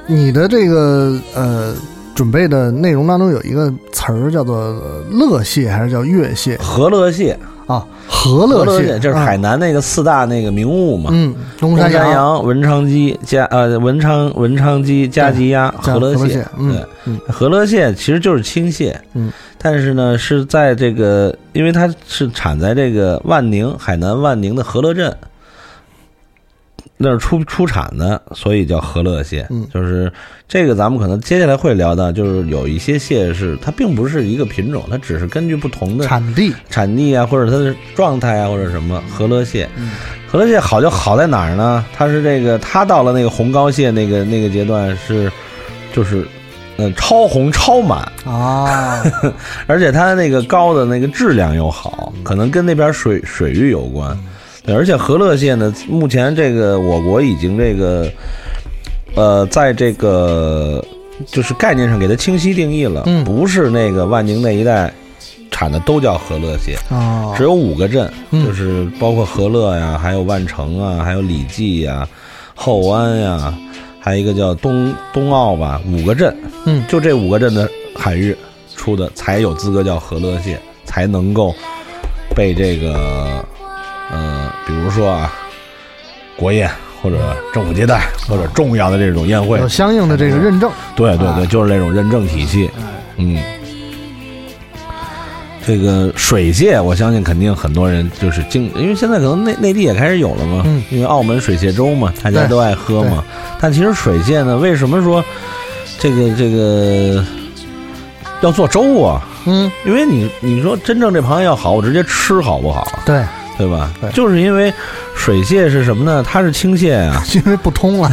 [0.06, 1.74] 你的这个呃
[2.14, 4.78] 准备的内容当中有一个词儿叫做
[5.10, 6.58] “乐蟹”还是叫“月蟹”？
[6.60, 11.10] 和乐蟹啊，和乐蟹，这是海南那个四大那个名物嘛。
[11.12, 16.46] 嗯，东山羊、文昌鸡、加呃文昌文昌鸡、加吉鸭、和乐蟹。
[16.56, 18.98] 对，和乐蟹其实就是青蟹。
[19.14, 19.32] 嗯。
[19.58, 25.12] 但是呢，是在这个，因为它是产在这个万宁海南万宁的和乐镇，
[26.96, 29.46] 那是出出产的，所以叫和乐蟹。
[29.50, 30.10] 嗯，就是
[30.48, 39.68] 这个，咱们可能接下来会聊到，就是有一些蟹是它并不是一个品种，它只是根据不同的产地、产地啊，或者它的状态啊，或者什么和乐蟹。
[39.76, 39.90] 嗯，
[40.26, 41.84] 和乐蟹好就好在哪儿呢？
[41.94, 45.30] 它是这个，它到了那个红膏蟹那个那个阶段是，
[45.92, 46.26] 就是。
[46.78, 49.02] 嗯，超红超满啊，
[49.66, 54.14] 而且它那个膏的那个质量又好，可能跟那边水水域有关。
[54.66, 58.10] 对，而且和乐蟹呢，目前这个我国已经这个，
[59.14, 60.84] 呃，在这个
[61.26, 64.92] 就是概念上给它清晰定义了，嗯不是那个万宁那一带
[65.50, 72.06] 产的都叫和乐蟹，哦，只有五个镇，嗯就是包括和乐呀，还有万城啊，还有李记呀、
[72.54, 73.54] 后安呀，
[74.00, 76.84] 还有一个叫东东澳吧，五个镇，嗯。
[76.88, 78.36] 就这五个镇的海域
[78.74, 81.54] 出的才有资格叫和乐蟹，才能够
[82.34, 83.42] 被这个
[84.10, 85.32] 呃，比如说啊，
[86.36, 86.70] 国宴
[87.02, 90.70] 或者政府接待或者重要的这种宴会有，相应的这个认证。
[90.94, 92.70] 对对对，啊就是那种认证体系。
[93.16, 93.38] 嗯，
[95.66, 103.24] 这个水蟹，我相信肯定很多人就是经，因为现在可能内内地也开始有了嘛，嗯因为澳门水蟹粥嘛，大家都爱喝嘛。
[103.60, 105.24] 但其实水蟹呢，为什么说
[105.98, 107.24] 这个这个
[108.42, 109.22] 要做粥啊？
[109.46, 112.86] 嗯，因为你你说真正这螃蟹要好，我直接吃好不好？
[113.04, 113.24] 对，
[113.58, 113.90] 对吧？
[114.00, 114.10] 对。
[114.10, 114.72] 就是因为
[115.14, 116.24] 水蟹是什么呢？
[116.26, 118.10] 它是青蟹啊， 因为不通了，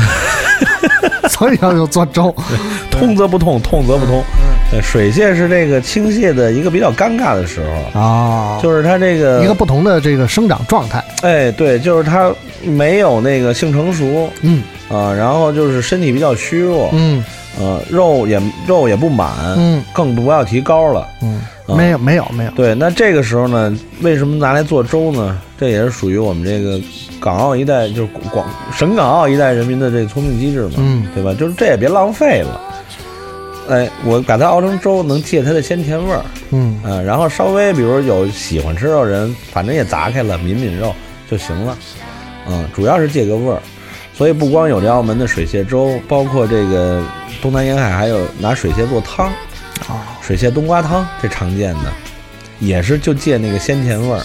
[1.29, 2.33] 所以要有做粥。
[2.89, 4.23] 通则不痛，痛则不通。
[4.71, 7.61] 对，水蟹是这个青蟹的一个比较尴尬的时
[7.93, 11.03] 候，啊，就是它这个一个不同的这个生长状态。
[11.21, 12.31] 哎，对，就是它
[12.63, 14.29] 没有那个性成熟。
[14.41, 14.63] 嗯。
[14.89, 17.23] 啊，然后就是身体比较虚弱，嗯。
[17.59, 19.83] 呃，肉也肉也不满，嗯。
[19.93, 21.07] 更不要提高了。
[21.21, 21.41] 嗯，
[21.73, 22.51] 啊没有没有没有。
[22.51, 25.39] 对，那这个时候呢，为什么拿来做粥呢？
[25.57, 26.79] 这也是属于我们这个
[27.19, 31.33] 港澳一带，就是广省港澳一带人民的这个聪明机制嘛，嗯对吧？
[31.33, 32.59] 就是这也别浪费了。
[33.69, 40.93] 哎，我把它熬成粥，能借它的鲜甜味儿，嗯嗯、然后稍微比如有喜欢吃肉人，反正也砸开了，抿抿肉
[41.31, 41.77] 就行了，
[42.49, 43.59] 嗯，主要是借个味儿。
[44.13, 47.01] 所以不光有这澳门的水蟹粥，包括这个
[47.41, 49.33] 东南沿海还有拿水蟹做汤，啊，
[50.25, 51.91] 水蟹冬瓜汤，这常见的，
[52.59, 54.21] 也是就借那个鲜甜味儿。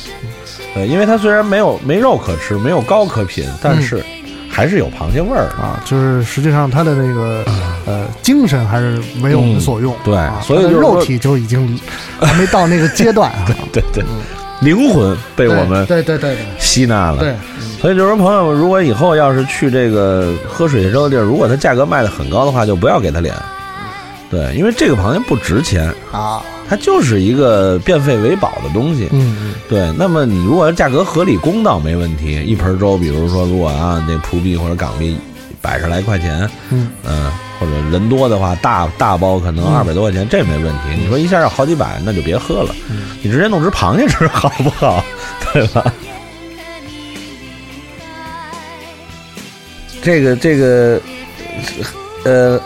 [0.77, 4.05] 呃，因为它虽然没有没肉可吃，没有膏可品，但是
[4.49, 5.49] 还是有螃蟹味儿。
[5.61, 7.45] 啊，就是实际上它的那个
[7.85, 9.93] 呃精神还是为我们所用。
[9.95, 11.79] 嗯对啊所以肉体就已经
[12.21, 13.47] 还没到那个阶段啊。
[13.73, 14.05] 对对，
[14.61, 17.19] 灵魂被我们对对对对吸纳了。
[17.19, 17.35] 对，
[17.81, 23.35] 所以就是说，朋友们，如果以后要是去这个喝水蟹粥的地儿，如果它价格卖的很高的话，就不要给他脸。
[24.31, 29.09] 对，因为这个螃蟹不值钱，啊，它就是一个变废为宝的东西。
[29.13, 35.17] 嗯嗯对，那么你如果价格合理公道没问题，一盆粥，比如说如果啊那葡币或者港币
[35.63, 40.81] 百十来块钱，嗯嗯，或者人多的话，大大包可能嗯二百多块钱，这没问题。
[40.99, 45.03] 你说一下要好几百，那就别喝了，嗯你直接弄只螃蟹吃好不好？
[45.55, 45.93] 对吧？
[50.03, 51.01] 这个这个，
[52.25, 52.61] 呃，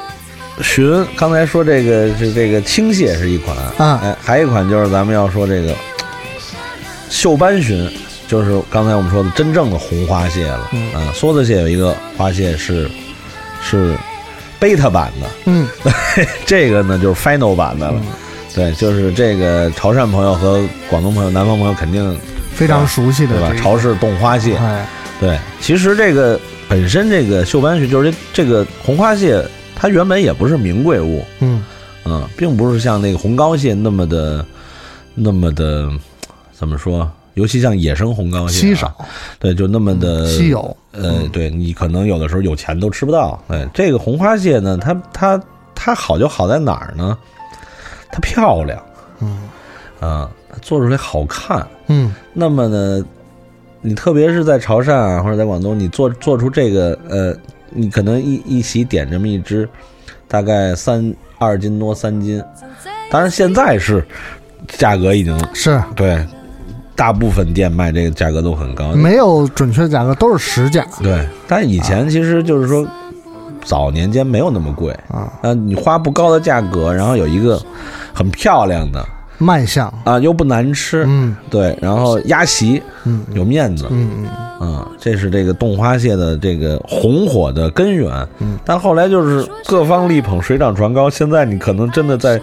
[0.61, 5.75] 鲟刚才说这个是这个青蟹是一款，啊哎，还有一款就是咱们要说这个
[7.09, 7.91] 绣斑鲟，
[8.29, 10.69] 就是刚才我们说的真正的红花蟹了。
[10.73, 12.89] 嗯啊，梭子蟹有一个花蟹是
[13.63, 13.97] 是
[14.59, 15.67] 贝塔版的，嗯
[16.45, 17.95] 这个呢就是 final 版的了。
[17.97, 18.07] 嗯
[18.55, 22.15] 对，就是这个潮汕朋友和广东朋友、南方朋友肯定
[22.55, 23.55] 非常熟悉的对吧这？
[23.57, 24.87] 个潮式冻花蟹，哎
[25.19, 26.39] 对，其实这个
[26.69, 29.43] 本身这个绣斑鲟就是这这个红花蟹，
[29.83, 31.65] 它原本也不是名贵物，嗯
[32.05, 34.47] 嗯，并不是像那个红膏蟹那么的
[35.13, 35.91] 那么的
[36.53, 37.11] 怎么说？
[37.35, 38.95] 尤其像野生红膏蟹、啊，稀少，
[39.41, 40.61] 对，就那么的稀有。
[40.93, 43.43] 呃，嗯对你可能有的时候有钱都吃不到。
[43.49, 45.43] 哎，这个红花蟹呢，它它
[45.75, 47.19] 它好就好在哪儿呢？
[48.13, 48.81] 它漂亮，
[49.19, 49.49] 嗯
[49.99, 51.67] 啊，它做出来好看。
[51.89, 53.05] 嗯那么呢，
[53.81, 57.37] 你特别是在潮汕啊，或者在广东，你做做出这个呃，
[57.75, 59.69] 你可能一一起点这么一只，
[60.29, 62.43] 大概三二斤多三斤，
[63.11, 64.05] 当然现在是
[64.69, 65.83] 价格已经是。
[65.97, 66.25] 对，
[66.95, 70.87] 大部分店卖这个价格都很高，没有准确价格，都是实价。
[71.03, 72.87] 对，但以前其实就是说，
[73.65, 74.93] 早年间没有那么贵。
[75.09, 77.61] 啊，那，你花不高的价格，然后有一个
[78.13, 79.05] 很漂亮的
[79.43, 79.93] 卖相。
[80.05, 84.27] 啊，又不难吃，嗯对，然后鸭席嗯有面子，嗯
[84.61, 88.11] 嗯啊，这是这个冻花蟹的这个红火的根源。
[88.39, 91.11] 嗯，但后来就是各方力捧，水涨船高。
[91.11, 92.41] 现在你可能真的在，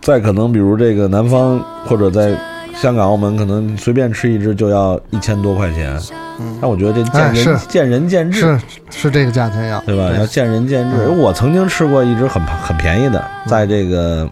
[0.00, 2.32] 在可能比如这个南方或者在
[2.74, 5.98] 香港、澳门，可能随便吃一只就要一千多块钱。
[6.38, 8.60] 嗯，但我觉得这见人、见仁见智，是
[8.90, 10.10] 是这个价钱要对吧？
[10.16, 10.96] 要见仁见智。
[10.96, 14.26] 嗯我曾经吃过一只很很便宜的，在这个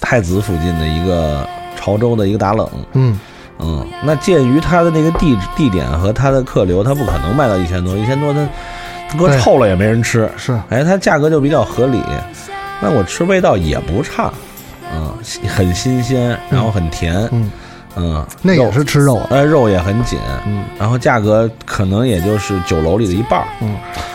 [0.00, 2.68] 太子附近的一个潮州的一个打冷。
[2.92, 3.18] 嗯。
[3.60, 10.30] 嗯，那鉴于它的那个地地点和它的客流，它不可能卖到一千多，一千多它搁臭了也没人吃。
[10.36, 12.00] 是，哎，它价格就比较合理，
[12.80, 14.32] 那我吃味道也不差，
[14.94, 15.12] 嗯，
[15.48, 17.50] 很新鲜，然后很甜，嗯
[17.96, 23.74] 嗯，那也是吃肉，哎，肉也很紧，嗯，然后价格可能也就是酒楼里的一半儿，嗯，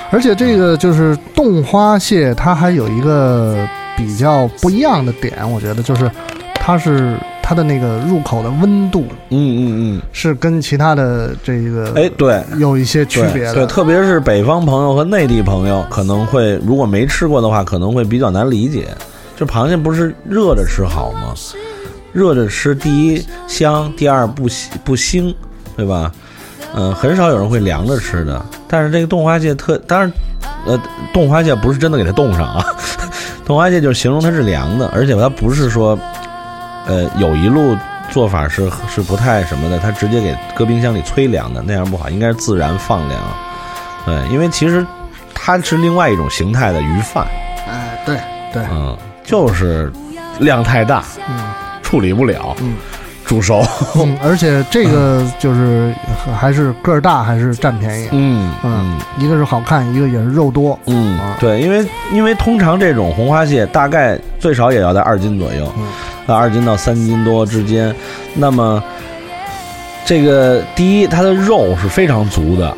[0.10, 6.10] 而且这个就是冻花蟹，它还有一个比较不一样的点，我觉得就是
[6.56, 7.18] 它是。
[7.46, 18.88] 它的那个入口的温度，嗯嗯嗯，是跟其他的这个哎对有一些区别的，对，特别是北方朋友和内地朋友可能会如果没吃过的话，可能会比较难理解。
[19.36, 21.34] 就螃蟹不是热着吃好吗？
[22.14, 24.44] 热着吃，第一香，第二不
[24.86, 25.36] 不腥，
[25.76, 26.10] 对吧？
[26.74, 28.44] 嗯，很少有人会凉着吃的。
[28.70, 30.10] 但是这个冻花蟹特，当然，
[30.66, 30.82] 呃，
[31.14, 32.66] 冻花蟹不是真的给它冻上啊，
[33.46, 35.98] 冻花蟹就是形容它是凉的，而且它不是说。
[36.86, 37.78] 呃，有一路
[38.12, 43.22] 做法是是不太什么的，它直接给搁冰箱里催凉的，那样不好，应该是自然放凉。
[44.06, 44.86] 对，因为其实
[45.34, 47.26] 它是另外一种形态的鱼饭。
[47.70, 48.18] 哎，对
[48.52, 49.90] 对，嗯，就是
[50.40, 51.40] 量太大，嗯，
[51.82, 52.76] 处理不了，嗯，
[53.34, 53.66] 煮熟，
[53.96, 55.92] 嗯，而且这个就是
[56.40, 65.68] 还是个儿大，还是占便宜，嗯嗯，一个是好看，一个也是肉多，嗯，对，因为因为通常这种红花蟹大概最少也要在二斤左右。
[66.28, 67.94] 到二斤到三斤多之间，
[68.36, 68.82] 那么
[70.06, 72.70] 这个第一，它的肉是非常足的，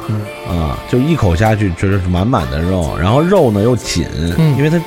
[0.47, 4.07] 啊，就一口下去觉得是满满的肉，然后肉呢又紧，
[4.57, 4.79] 因为它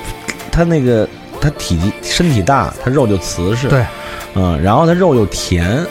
[0.50, 1.06] 它那个
[1.40, 3.84] 它体积身体大，它肉就瓷实，对，
[4.34, 5.84] 嗯，然后它肉又甜，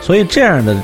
[0.00, 0.76] 所以这样的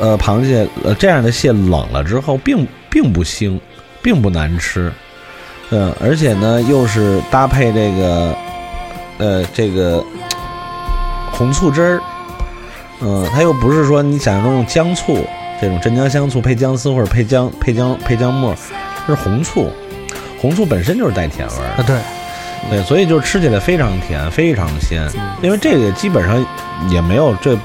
[0.00, 3.58] 呃螃蟹呃这样的蟹冷了之后并并不腥，
[4.02, 4.92] 并不难吃，
[5.70, 8.36] 嗯，而且呢又是搭配这个
[9.18, 10.04] 呃这个。
[11.30, 12.00] 红醋汁儿，
[13.00, 15.24] 嗯，它又不是说你想象中用姜醋
[15.60, 18.52] 这种镇江香醋配姜丝或者配姜配姜配姜末，
[19.06, 19.70] 它是红醋，
[20.40, 21.96] 红醋本身就是带甜味儿啊，对，
[22.70, 25.08] 对，所以就是吃起来非常甜，非常鲜。
[25.42, 26.44] 因为这个基本上
[26.90, 27.56] 也没有这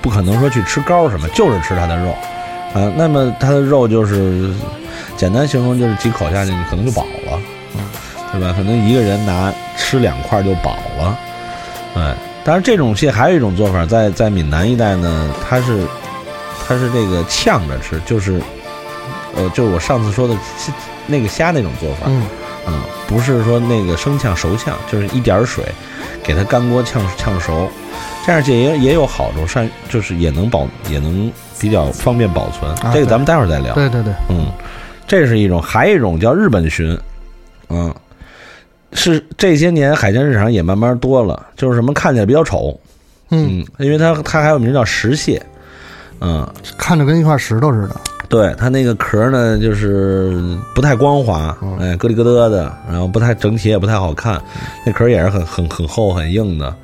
[0.00, 2.10] 不可能说去吃膏什么，就是吃它的肉
[2.74, 2.92] 啊。
[2.96, 4.52] 那么它的肉就是
[5.16, 7.38] 简单形容就是几口下去，你可能就饱了，
[8.32, 8.54] 对吧？
[8.56, 11.18] 可能一个人拿吃两块就饱了，
[11.96, 12.14] 哎。
[12.44, 15.86] 当然，这种蟹还有一种做法，在在闽南一带呢，它是
[16.66, 18.42] 它是这个呛着吃，就是
[19.36, 20.34] 呃，就是我上次说的
[21.06, 22.10] 那个虾那种做法，
[22.66, 22.74] 嗯，
[23.06, 25.64] 不是说那个生呛熟呛，就是一点水
[26.22, 27.68] 给它干锅呛呛熟，
[28.26, 32.74] 这样也也有好处，善就是也能保也能比较方便保存。
[32.92, 33.74] 这个咱们待会儿再聊。
[33.74, 34.46] 对对对，嗯，
[35.06, 36.98] 这是一种，还有一种叫日本鲟，
[37.68, 37.94] 嗯。
[38.94, 42.78] 是这些年海鲜市场也慢慢多了，就是什么看起来比较丑，
[43.30, 45.42] 嗯，因为它它还有名叫石蟹，
[46.20, 46.46] 嗯，
[46.76, 47.96] 看着跟一块石头似的。
[48.32, 50.42] 对，它那个壳呢，就是
[50.74, 54.40] 不太光滑，哎，咯里咯噔的，然后不太整体也不太好看，
[54.86, 56.74] 那壳也是很很很厚很硬的，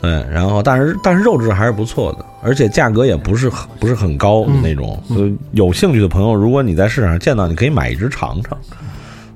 [0.00, 8.56] 对，然后但是但是肉质还是不错的，而且价格也不是很不是很高的那种，所以有兴趣的朋友，如果你在市场上见到，你可以买一只尝尝。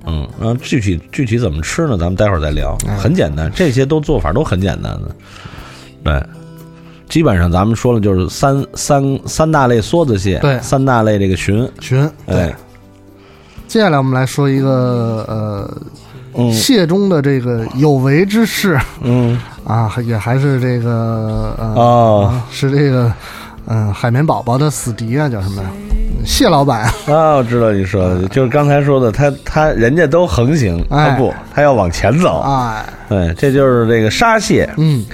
[0.06, 1.98] 嗯，然后具体具体怎么吃呢？
[1.98, 2.76] 咱们待会儿再聊。
[2.98, 5.14] 很简单，这些都做法都很简单的。
[6.02, 6.26] 对，
[7.08, 12.10] 基本上咱们说了就是三三三大类梭子蟹，对，三大类这个鲟鲟。
[12.26, 12.54] 对，
[13.68, 15.24] 接下来我们来说一个
[16.34, 18.78] 呃，蟹中的这个有为之事。
[19.02, 23.12] 嗯，啊，也还是这个呃，是这个
[23.66, 25.62] 嗯，海绵宝宝的死敌啊，叫什么？
[26.24, 26.84] 蟹老板。
[27.06, 35.04] 啊，我知道你说的，就是刚才说的，他他人家都横行，他不，他要往前走，哎，对，这就是这个沙蟹，嗯，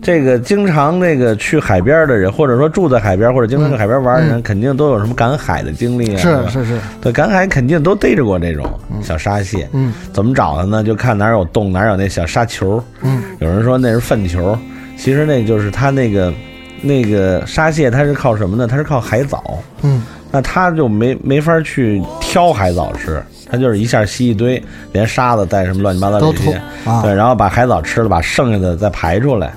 [0.00, 8.64] 这个经常那个去海边的人，或者说住在海边，或者经常去海边玩的人，肯定都有什么赶海的经历啊，是是是，对，赶海肯定都逮着过这种
[9.02, 10.82] 小沙蟹，嗯，怎么找的呢？
[10.82, 14.56] 就看哪有洞，哪有那小沙球，嗯，有人说那是粪球，
[14.96, 16.32] 其实那就是它那个
[16.80, 18.66] 那个沙蟹，它是靠什么呢？
[18.66, 19.42] 它是靠海藻，
[19.82, 20.02] 嗯。
[20.30, 26.60] 那它就没没法去挑海藻吃，它就是一下吸一堆，连沙子带什么乱七八糟这些，
[27.02, 29.50] 对，然后把海藻吃了，把剩下的再排出来，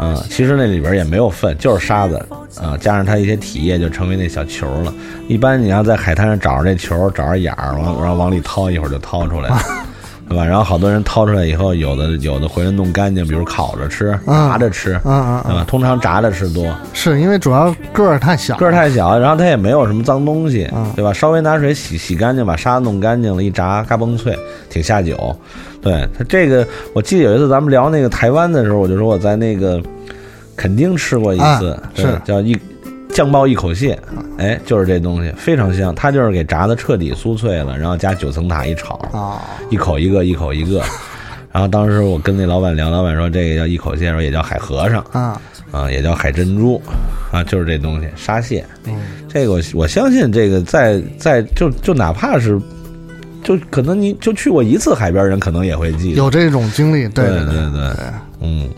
[0.00, 2.16] 嗯，其实那里边也没有粪，就是沙子，
[2.60, 4.92] 啊，加上它一些体液就成为那小球了。
[5.28, 9.60] 一般你要在海滩上找着这球，找着眼儿，往然后往里掏，一会儿就掏出来了。
[10.28, 10.44] 对吧？
[10.44, 21.12] 然后好多人掏出来以后，有的有的回来弄干净，比如烤着吃、炸着吃，嗯嗯，通常炸着吃多，是因为主要个儿太小，个儿太小，然后它也没有什么脏东西，对吧？
[21.12, 25.34] 稍微拿水洗洗干净，把沙子弄干净了，一炸嘎嘣脆，挺下酒。
[25.80, 29.80] 对它这个，我记得有一次咱们聊那个台湾的时候，我就说我在那个
[30.56, 32.58] 垦丁吃过一次，是叫一
[33.18, 33.98] 酱爆一口蟹，
[34.36, 40.80] 哎，就是这东西非常香，它就是给炸的彻底酥脆了，然后加九层塔一炒，啊，一口一个，一口一个。
[41.50, 45.40] 然后当时我跟那老板聊，老板说这个叫一口蟹，说也叫海和尚啊，
[45.72, 46.80] 啊，也叫海珍珠，
[47.32, 48.64] 啊，就是这东西沙蟹。
[48.84, 48.94] 嗯，
[49.28, 52.56] 这个我我相信这个在在就就哪怕是。
[53.42, 57.94] 就可能你就去过一次海边，人可能也会记得有这种经历，对对对对，
[58.42, 58.68] 嗯，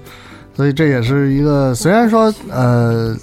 [0.57, 3.15] 所以这也是一个虽然说呃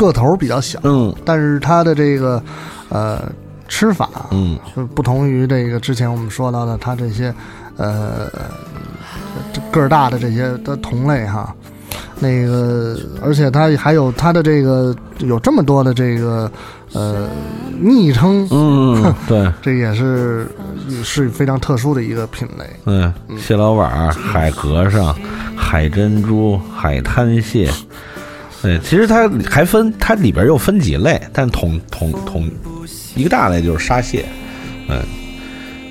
[0.00, 2.42] 个头比较小，嗯，但是它的这个
[2.88, 3.20] 呃
[3.68, 7.34] 吃法，嗯，就不同于这个之前我们说到的它这些
[7.76, 8.26] 呃
[9.70, 11.54] 个儿大的这些的同类哈。
[12.22, 16.50] 那个，而且它还有它的这个有这么多的这个
[16.92, 17.26] 呃
[17.78, 20.46] 昵称，嗯， 对，这也是
[21.02, 22.64] 是非常特殊的一个品类。
[22.84, 25.14] 嗯，蟹老板、海和尚、
[25.56, 27.70] 海珍珠、海滩蟹，
[28.62, 32.48] 对，其实它还分，它里边又分几类，但统统统
[33.16, 34.24] 一个大类就是沙蟹，
[34.88, 35.00] 嗯，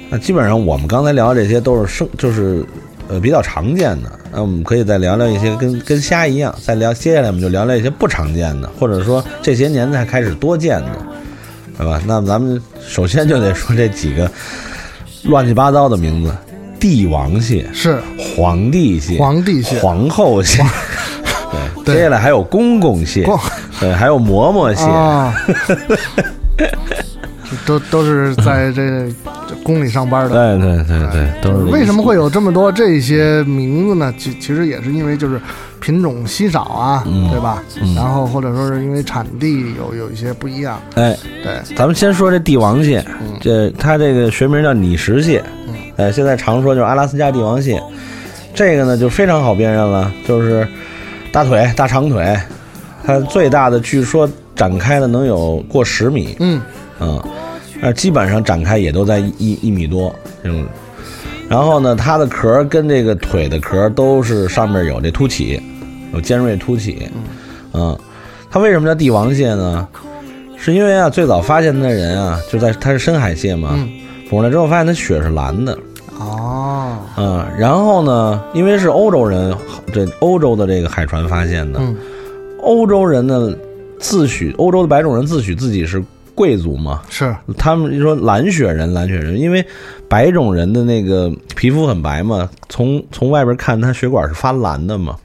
[0.10, 2.64] 那基本上我们刚才聊的这些都是生，就是
[3.08, 4.12] 呃比较常见的。
[4.32, 10.92] 那我们可以再聊聊一些跟跟虾一样，再聊接下来我们就聊聊一些不常见的，或者说这些年才开始多见的，
[11.76, 12.00] 对吧？
[12.06, 14.30] 那咱们首先就得说这几个
[15.24, 16.32] 乱七八糟的名字：
[16.80, 20.64] 帝王蟹是皇帝蟹、皇帝蟹、皇后蟹，
[21.84, 23.26] 对，接下来还有公公蟹，
[23.80, 24.86] 对， 还有嬷嬷蟹。
[27.66, 29.12] 都都是在这
[29.64, 31.66] 宫里上班的，对对对对，都是。
[31.72, 34.14] 为什么会有这么多这些名字呢？
[34.20, 35.42] 其其实也是因为就是
[35.80, 37.64] 品种稀少啊，对吧？
[37.96, 40.80] 然后或者说是因为产地有有一些不一样。
[40.94, 43.04] 哎，对，咱们先说这帝王蟹，
[43.42, 45.44] 这它这个学名叫拟石蟹，
[45.98, 47.82] 哎，现在常说就是阿拉斯加帝王蟹。
[48.54, 50.68] 这个呢就非常好辨认了，就是
[51.32, 52.38] 大腿大长腿，
[53.04, 56.36] 它最大的据说展开的能有过十米。
[56.40, 56.62] 嗯。
[57.02, 57.24] 嗯，
[57.82, 60.14] 那基本上展开也都在一一米多
[60.44, 60.66] 这种，
[61.48, 65.62] 然后呢，它的壳跟这个腿的壳都是上面有这凸起，
[66.14, 67.10] 有尖锐凸起。
[67.72, 67.98] 嗯，
[68.52, 69.88] 它为什么叫帝王蟹呢？
[70.58, 73.80] 是因为啊，最早发现的人啊，就在它是深海蟹嘛，
[74.30, 75.78] 捕上来之后发现它血是蓝的。
[76.20, 76.98] 哦。
[77.18, 79.56] 嗯，然后呢，因为是欧洲人，
[79.94, 81.82] 这欧洲的这个海船发现的，
[82.62, 83.52] 欧洲人呢
[84.00, 86.04] 自诩，欧洲的白种人自诩自己是。
[86.36, 89.62] 贵族嘛，是他们说蓝血人，蓝血人，因为
[90.08, 95.18] 白种人的那个皮肤很白嘛，从从外边看他血管是发蓝的嘛，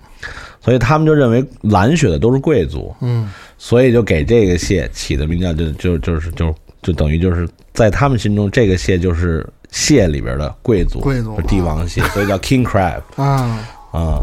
[0.61, 13.59] 所以他们就认为蓝血的都是贵族，嗯，所以就给这个蟹起的名叫就就就是就就等于就是在他们心中这个蟹就是蟹里边的贵族，贵族帝王蟹， 所以叫 king crab 啊
[13.91, 14.21] 啊。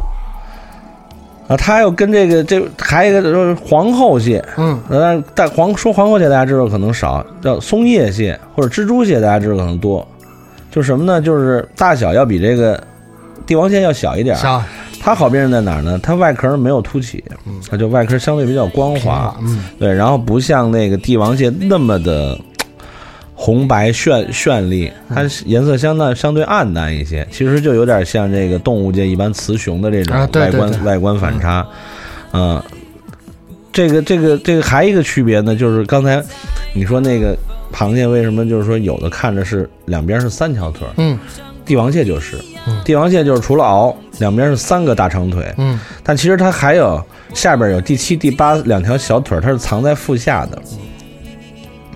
[1.49, 10.07] 啊，它又跟这个这还有一个就是皇后蟹，嗯，但但皇说皇后蟹大家知道可能少，叫松叶蟹或者蜘蛛蟹大家知道可能多，
[10.71, 11.19] 就什么呢？
[11.19, 12.81] 就是大小要比这个
[13.45, 14.63] 帝王蟹要小一点，小。
[15.03, 15.99] 它好辨认在哪儿呢？
[16.01, 17.21] 它外壳没有凸起，
[17.69, 22.39] 它就外壳相对比较光滑，嗯，对，然后不像那个帝王蟹那么的。
[23.43, 31.65] 红白绚绚丽，它颜色相当相对暗淡一些，其实就有点像这个动物界一般雌雄的这种外观外观反差，
[32.33, 32.61] 嗯，
[33.73, 36.23] 这个这个这个还一个区别呢，就是刚才
[36.75, 37.35] 你说那个
[37.73, 41.17] 螃蟹为什么就是说有的看着是两边是三条腿，嗯，
[41.65, 42.39] 帝王蟹就是，
[42.85, 50.61] 帝王蟹就是除了螯两边是三个大长腿，嗯，但其实它还有下边有第七第八两条小腿，它是藏在腹下的，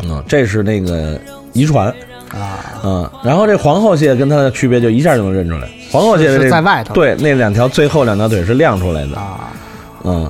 [0.04, 1.20] 嗯，这是那个。
[1.56, 1.88] 遗传
[2.34, 5.70] 啊，嗯，然后这皇后蟹跟它的区别就一下就能认出来。
[5.89, 9.54] 皇后蟹是在外头，对，那两条最后两条腿是亮出来的啊，
[10.04, 10.30] 嗯，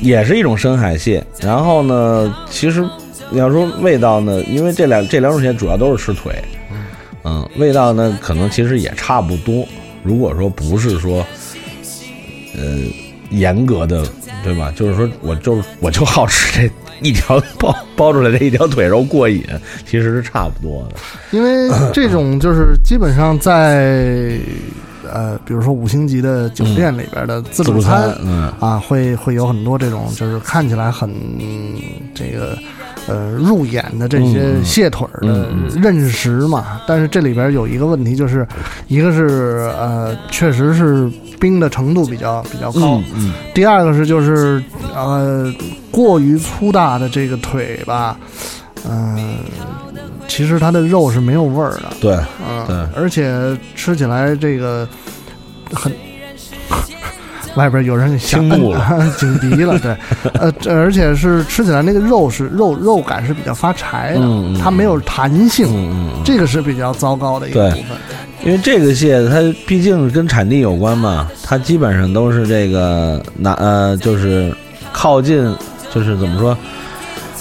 [0.00, 1.24] 也是一种深海蟹。
[1.40, 2.84] 然后呢，其实
[3.30, 6.34] 你要说味道呢，因为这两这两种蟹主要都是吃腿，
[7.22, 9.64] 嗯，味道呢可能其实也差不多。
[10.02, 11.24] 如果说不是说，
[12.56, 12.78] 呃，
[13.30, 14.04] 严格的，
[14.42, 14.72] 对吧？
[14.74, 16.68] 就是说我就我就好吃这。
[17.00, 19.44] 一条 包包出来的一条腿肉过瘾，
[19.84, 20.96] 其实是差不多的。
[21.30, 24.38] 因为这种就是基本上在
[25.12, 31.10] 呃，比如说五星级的酒店里边的自助餐，嗯啊，会会有很多这种就是看起来很
[32.14, 32.56] 这个
[33.06, 35.48] 呃入眼的这些蟹腿的
[35.80, 36.80] 认识嘛。
[36.86, 38.46] 但是这里边有一个问题，就是
[38.88, 41.10] 一个是呃，确实是。
[41.38, 44.60] 冰的程度比较比较高，嗯，第二个是就是
[44.94, 45.52] 呃
[45.90, 48.18] 过于粗大的这个腿吧，
[48.88, 49.34] 嗯，
[50.28, 52.16] 其实它的肉是没有味儿的，对，
[52.46, 54.86] 嗯，对，而且吃起来这个
[55.72, 55.92] 很
[57.56, 58.86] 外边有人想青木了。
[59.16, 59.96] 警笛了，对，
[60.34, 64.20] 呃，而且是吃起来那个肉是肉肉感是比较发柴的，
[64.62, 65.66] 它没有弹性，
[66.22, 67.96] 这个是比较糟糕的一个部分。
[68.44, 74.54] 因为这个蟹它毕竟跟产地有关嘛，它基本上都是这个南呃，就是
[74.92, 75.42] 靠近，
[75.94, 76.56] 就是怎么说，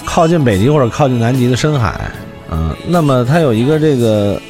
[0.06, 2.10] 靠近北极或者靠近南极的深海，
[2.52, 4.42] 嗯、那么它有一个这个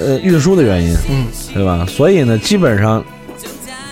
[0.00, 1.86] 呃运输的原因，嗯，对吧？
[1.88, 3.04] 所以呢，基本上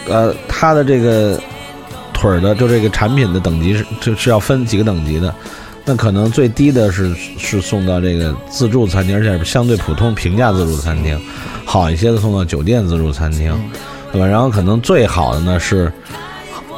[0.09, 1.41] 呃它的这个
[2.13, 5.35] 腿儿的就这个产品的等级是就是要分几个等级的。
[5.87, 11.21] 那可能最低的是是送到这个自助餐厅，而且是相对普通平价自助餐厅，
[11.67, 13.71] 好一些的送到酒店自助餐厅，嗯
[14.13, 14.27] 对吧？
[14.27, 15.93] 然后可能最好的呢是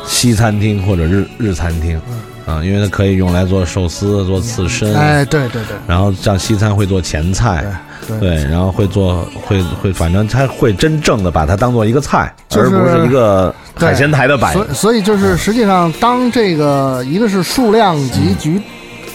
[0.06, 2.00] 西餐厅或者日日餐厅，
[2.46, 7.64] 啊，因为它可以用来做寿司、做刺身，哎，对对对，然后像西餐会做前菜，
[8.06, 18.62] 对对，然后会做会会，反正它会真正的把它当做一个菜，就是而不是一个海鲜台的摆所以所以就是实际上，当这个一个是数量级局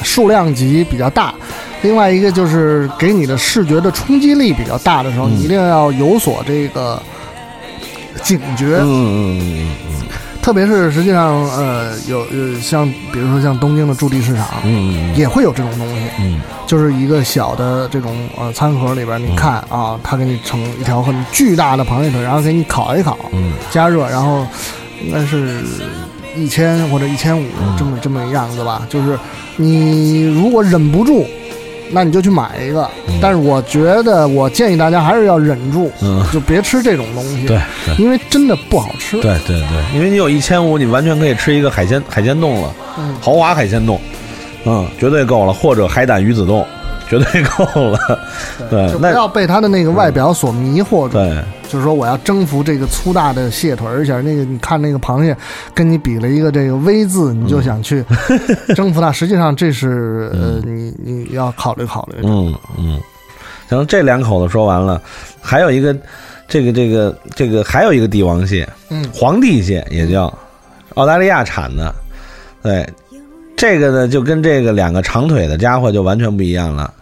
[0.04, 1.34] 数量级比较大，
[1.84, 5.32] 另外一个就是给你的视觉的冲击力比较大的时候，嗯。
[5.38, 7.02] 你一定要有所这个
[8.22, 8.78] 警觉。
[8.82, 10.02] 嗯嗯嗯嗯
[10.42, 16.42] 特别是实际上，呃，有呃像比如说像东京的驻地市场，嗯嗯也会有这种东西，嗯。
[16.66, 23.54] 就是一个小的这种呃餐盒里边，你看啊，他给你盛一条很巨大的螃蟹腿，然后给你烤一烤，嗯。
[23.70, 24.48] 加热，然后
[25.06, 25.60] 应该是
[26.36, 27.76] 一千或者一千五嗯。
[27.78, 28.88] 这么这么样子吧。
[28.90, 29.20] 就是
[29.58, 31.26] 你如果忍不住，
[31.92, 32.90] 那你就去买一个。
[33.22, 37.96] 但是我觉得，我建议大家还是要忍住，嗯，就别吃这种东西，对对。
[38.04, 39.22] 因为真的不好吃。
[39.22, 43.16] 对对对，因为你有一千五，你完全可以吃一个海鲜海鲜冻了，嗯。
[43.22, 44.00] 豪华海鲜冻，
[44.66, 46.66] 嗯，绝对够了，或者海胆鱼子冻，
[47.12, 48.00] 绝对够了。
[48.70, 51.18] 对就，不那要被他的那个外表所迷惑住。
[51.18, 55.36] 对，就是说我要征服这个粗大的蟹腿，而且那个你看那个螃蟹
[55.74, 58.02] 跟你比了一个这个 V 字，你就想去
[58.74, 59.12] 征服它。
[59.12, 62.22] 实际上这是呃，你你要考虑考虑。
[62.24, 62.98] 嗯嗯，
[63.70, 65.02] 行，这两口子说完了，
[65.42, 65.94] 还有一个，
[66.48, 70.34] 这个这个这个还有一个帝王蟹，嗯皇帝蟹也叫
[70.94, 71.94] 澳大利亚产的，
[72.64, 72.88] 对，
[73.58, 76.94] 这个呢就跟这个两个长腿的家伙就完全不一样了。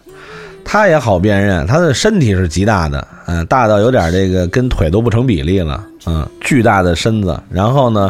[0.72, 7.36] 它也好辨认，他的身体是极大的，嗯、大到有点这个跟腿都不成比例了，嗯，巨大的身子。
[7.50, 8.08] 然后呢，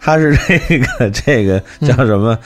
[0.00, 2.38] 他是这个这个叫什么？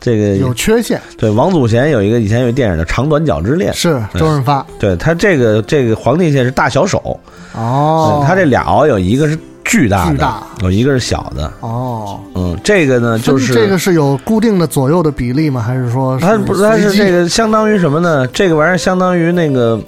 [0.00, 7.18] 这个有缺陷对，王祖贤有一个以前有一电影叫《长短脚之恋》，是周润发对他这个这个皇帝蟹是大小手，
[7.54, 9.38] 哦嗯，他这俩螯有一个是
[9.68, 10.42] 巨大的，巨大。
[10.62, 15.60] 有一个是小的，哦，嗯，这个呢就是这个是有固定的左右的比例吗？
[15.60, 18.26] 还是说它不是它是这个相当于什么呢？
[18.28, 19.78] 这个玩意儿相当于那个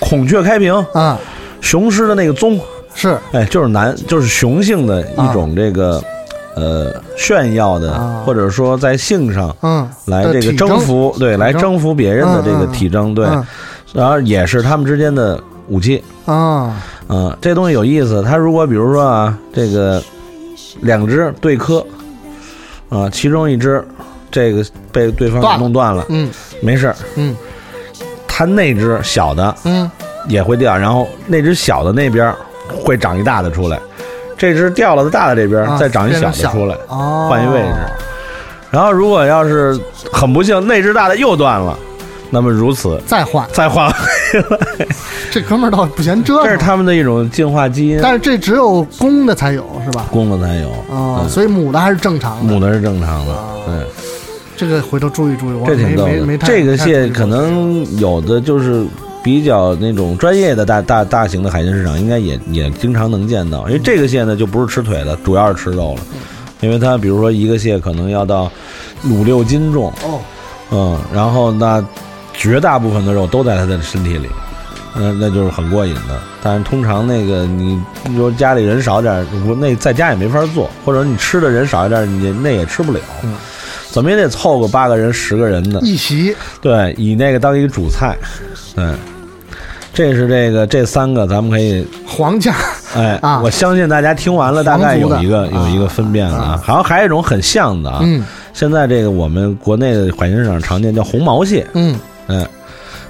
[0.00, 1.16] 孔雀开屏啊，
[1.60, 2.58] 雄狮的那个鬃。
[2.94, 3.16] 是。
[3.30, 6.02] 哎，就是男就是雄性的一种这个。
[6.58, 8.22] 呃，炫耀的，啊。
[8.24, 9.86] 或者说在性上，嗯。
[10.06, 10.80] 来这个征征。
[10.80, 11.60] 服，对，来征。
[11.60, 13.26] 征服别人的这个体征，对。
[13.26, 13.46] 嗯，
[13.92, 18.22] 然后也是他们之间的武器，啊嗯，这东西有意思。
[18.22, 20.02] 它如果比如说啊，这个
[20.80, 21.84] 两只对磕，
[22.88, 23.84] 啊，其中一只
[24.30, 26.30] 这个被对方给弄断了，嗯，
[26.60, 27.34] 没事儿，嗯，
[28.26, 29.90] 它那只小的，嗯，
[30.28, 32.34] 也会掉，然后那只小的那边
[32.68, 33.80] 会长一大的出来，
[34.36, 37.74] 这只掉了的大的这边啊再长一小的出来，哦换一位置。
[38.68, 39.78] 然后如果要是
[40.12, 41.78] 很不幸，那只大的又断了，
[42.30, 43.46] 那么如此再换。
[43.52, 43.90] 再换，
[45.30, 50.06] 这哥们儿倒不嫌折腾，这是他们的一种进化基因，但是这只有公的才有是吧？
[50.10, 50.70] 公的才有。
[50.94, 51.28] 啊，嗯。
[51.28, 52.52] 所以母的还是正常的。
[52.52, 53.34] 母的是正常的，
[53.66, 53.86] 对，
[54.56, 56.38] 这个回头注意注意，我这挺逗的。
[56.38, 58.86] 这个蟹可能有的就是
[59.22, 63.66] 比较那种专业的大大大型的海鲜市场，应该也也经常能见到。
[63.66, 66.00] 因为这个蟹呢就不是吃腿的，主要是吃肉了，
[66.60, 68.50] 因为它比如说一个蟹可能要到
[69.10, 70.20] 五六斤重，哦，
[70.70, 71.84] 嗯，然后那
[72.36, 74.28] 绝大部分的肉都在他的身体里。
[74.98, 77.78] 嗯，那就是很过瘾的，但是通常那个你，
[78.08, 83.00] 你说家里人少点儿，我那在家也没法做，或者你吃的人少一点儿，你那也吃不了。
[83.22, 83.34] 嗯，
[83.90, 86.34] 怎么也得凑个八个人、十个人的，一席。
[86.62, 88.16] 对，以那个当一个主菜，
[88.76, 88.96] 嗯，
[89.92, 92.54] 这是这个这三个，咱们可以，皇家。
[92.94, 93.42] 哎，啊。
[93.44, 96.62] 我相信大家听完了，大概有一个有一个分辨了啊。
[96.64, 98.24] 好像还有一种很像的啊，嗯。
[98.54, 101.94] 现在这个我们国内的海鲜市场常见叫红毛蟹，嗯
[102.28, 102.46] 嗯，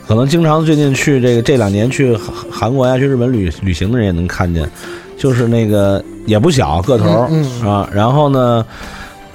[0.07, 4.69] 可能经常最近去这个这两年去韩韩国呀、去日本旅旅行的人也能看见，
[5.17, 8.65] 就是那个也不小个头儿、嗯啊，然后呢，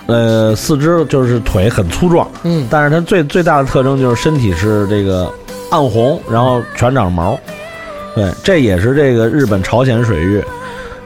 [0.06, 5.32] 呃，四肢就是腿很粗壮，嗯但是它最最大的特征就是身体是这个
[5.72, 7.38] 暗红，然后全长毛，
[8.16, 10.44] 对，这也是这个日本朝鲜水域，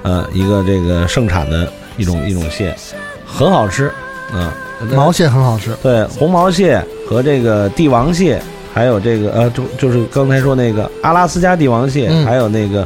[0.04, 1.68] 呃，一个这个盛产的
[1.98, 2.76] 一种一种蟹，
[3.26, 3.92] 很好吃，
[4.34, 4.50] 嗯，
[4.96, 8.42] 毛蟹很好吃，对，红毛蟹和这个帝王蟹，
[8.76, 12.86] 还有这个呃，就就是刚才说那个阿拉斯加帝王蟹，嗯还有那个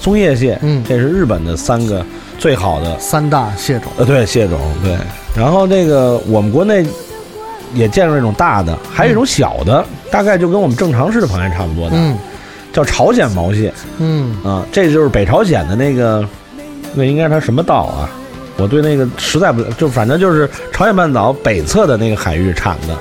[0.00, 2.02] 松叶蟹，嗯这是日本的三个
[2.38, 3.92] 最好的三大蟹种。
[3.98, 4.96] 呃，对，蟹种对。
[5.36, 6.86] 然后那个我们国内
[7.74, 12.16] 也见着这种大的，还有一种小的，大概就跟我们正常吃的螃蟹差不多的，嗯
[12.72, 16.26] 叫朝鲜毛蟹嗯，啊，这就是北朝鲜的那个，
[16.94, 18.08] 那应该是它什么岛啊？
[18.56, 22.96] 我对那个实在不就反正就是朝鲜半岛北侧的那个海域产的，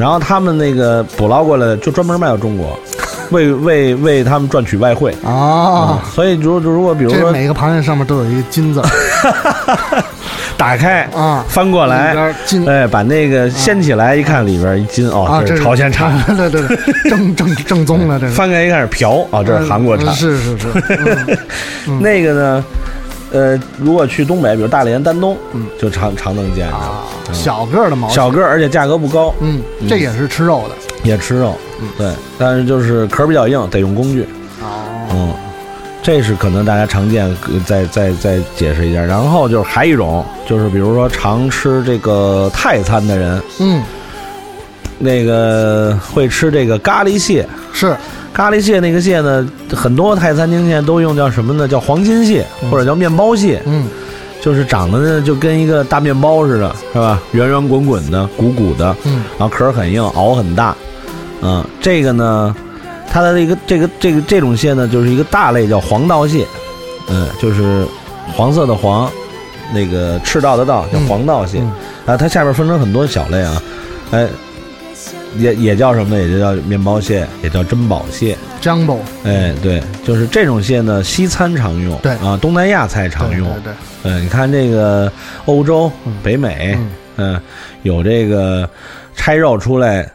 [0.00, 2.78] 然后他们那个捕捞过来就专门卖到中国，
[3.30, 5.14] 为为为他们赚取外汇。
[5.22, 8.88] 啊，所以如如果比如说这每个螃蟹上面都有一个金字儿。
[10.56, 16.12] 打开啊，翻过里边来，金哎，把那个掀起来一看，里边一金哦，啊，这这是朝鲜产。
[16.36, 16.50] 的。
[16.50, 16.76] 对对对，
[17.10, 18.32] 正正正宗的这个。
[18.32, 20.08] 翻开一看是瓢啊，这是韩国产。
[20.08, 20.14] 嗯。
[20.14, 20.66] 是是是，
[20.98, 21.38] 嗯。
[21.88, 22.02] 嗯。
[22.02, 22.64] 那个呢，
[23.32, 25.66] 呃，如果去东北，比如大连、丹东，嗯。
[25.78, 26.76] 就常常能见着。
[27.28, 27.34] 嗯。
[27.34, 30.74] 小个儿的毛，小个儿，而且价格不高，嗯，这也是吃肉的。
[31.02, 31.54] 也吃肉，
[31.96, 34.22] 对，但是就是壳儿比较硬，得用工具。
[34.60, 35.32] 哦，嗯，
[36.02, 39.00] 这是可能大家常见，呃再再再解释一下。
[39.00, 43.82] 然后就是还有一种，就是比如说常吃这个泰餐的人，嗯，
[44.98, 47.96] 那个会吃这个咖喱蟹，是
[48.32, 51.66] 咖喱蟹那个蟹呢，很多泰餐厅现在都用叫什么呢？
[51.68, 53.86] 叫黄金蟹或者叫面包蟹，嗯，
[54.40, 57.20] 就是长得呢就跟一个大面包似的，是吧？
[57.32, 60.74] 圆圆滚滚的，鼓鼓的，嗯，然后壳儿很硬，螯很大，
[61.42, 62.54] 嗯，这个呢，
[63.10, 66.46] 它的一个这个这个这种蟹呢，就是一个大类叫黄道蟹，
[67.08, 67.84] 嗯，就是
[68.34, 69.10] 黄色的黄，
[69.74, 71.72] 那个赤道的道叫黄道蟹，嗯。
[72.06, 73.62] 啊，它下边分成很多小类啊，
[74.10, 74.26] 哎，
[75.36, 76.22] 也也叫什么呢？
[76.22, 78.36] 也就叫面包蟹，也叫珍宝蟹。
[78.60, 83.72] Jumbo，哎，对，就是这种蟹呢，西餐常用，对啊，东南亚菜常用，对对
[84.02, 85.10] 嗯，你看这个
[85.46, 85.90] 欧洲、
[86.22, 86.78] 北美，
[87.16, 87.40] 嗯、
[87.82, 88.68] 有这个
[89.14, 90.10] 拆肉出来，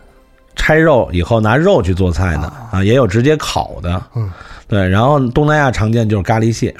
[0.55, 4.29] 拆肉以后拿肉去做菜的啊，也有直接烤的，嗯，
[4.67, 6.75] 对，然后东南亚常见就是咖喱蟹，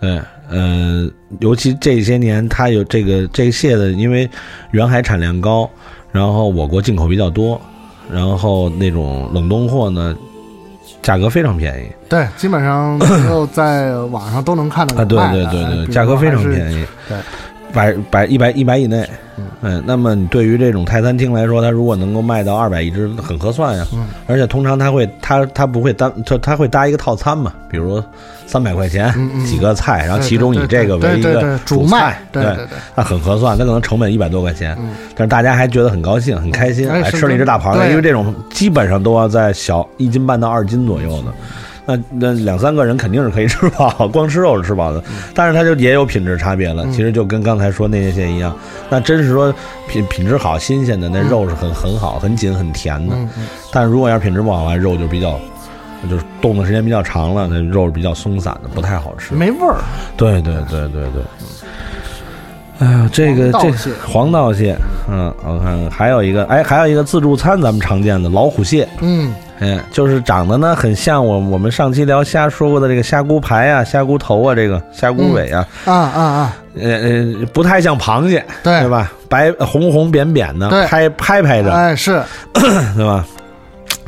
[0.00, 0.20] 对，
[0.50, 1.08] 呃，
[1.40, 4.28] 尤其这些年它有这个这个蟹的，因为
[4.72, 5.70] 远海产量高，
[6.12, 7.60] 然后我国进口比较多，
[8.10, 10.16] 然后那种冷冻货呢，
[11.02, 11.88] 价格非常便宜。
[12.08, 12.98] 对，基本上
[13.28, 17.18] 就在网上都能看到啊，对对对对，价格非常便宜，对，
[17.72, 19.08] 百百一百一百以内，
[19.60, 23.86] 嗯，那么你对于这种泰餐厅来说，它如果能够卖到二百一只，很合算呀。
[23.92, 28.02] 嗯，而且通常它会，它它不会单，它它会搭一个套餐嘛，比如
[28.46, 29.12] 三百块钱
[29.44, 41.32] 几个菜，然后其中以这个为一个主卖菜，对对对对那很合算，那可能成本一百多块钱嗯，但是大家还觉得很高兴、很开心，哎，哎是吃了一只大螃蟹，因为这种基本上都要在小一斤半到二斤左右的。
[41.90, 45.02] 那那两三个人肯定是可以吃饱， 光吃肉是吃饱的，
[45.34, 46.84] 但是它就也有品质差别了。
[46.84, 48.54] 嗯其实就跟刚才说那些蟹一样，
[48.90, 49.54] 那真是说
[49.88, 53.16] 品品质好、新鲜的，那肉是很很好、很紧、很甜的。
[53.72, 55.40] 但是如果要是品质不好的话，肉就比较，
[56.10, 59.34] 就是冻的时间比较长了，那肉是比较松散的，不太好吃。
[59.34, 59.76] 没味儿。
[60.16, 61.22] 对对对对对。
[62.80, 63.72] 哎呀，这个这
[64.06, 64.76] 黄道蟹，
[65.10, 79.12] 嗯，我看还有一个，哎，还有一个自助餐咱们常见的老虎蟹，嗯，哎，就是长得呢很像我我们上期聊虾说过的这个虾姑排啊、虾姑头啊、这个虾姑尾啊，啊啊啊，呃呃，不太像螃蟹，对对吧？
[79.28, 82.22] 白红红扁扁的，拍拍拍着，哎是，
[82.54, 83.26] 对吧？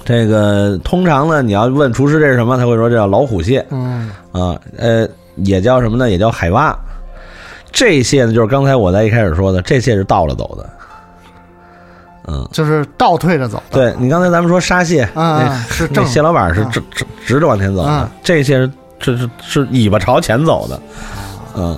[0.04, 6.10] 这个通常呢，你要问厨师这是什么，他会说这叫老虎蟹嗯啊，呃，也叫什么呢？
[6.10, 6.76] 也叫海蛙。
[7.72, 10.68] 这蟹呢，就是刚才我在一开始说的，这蟹是倒了走的。
[12.32, 13.60] 嗯，就是倒退着走。
[13.70, 18.70] 对你刚才咱们说沙蟹，啊那啊是正蟹老板是啊直直直着往前走的啊，这些是
[19.00, 20.80] 是是是尾巴朝前走的，
[21.56, 21.76] 嗯，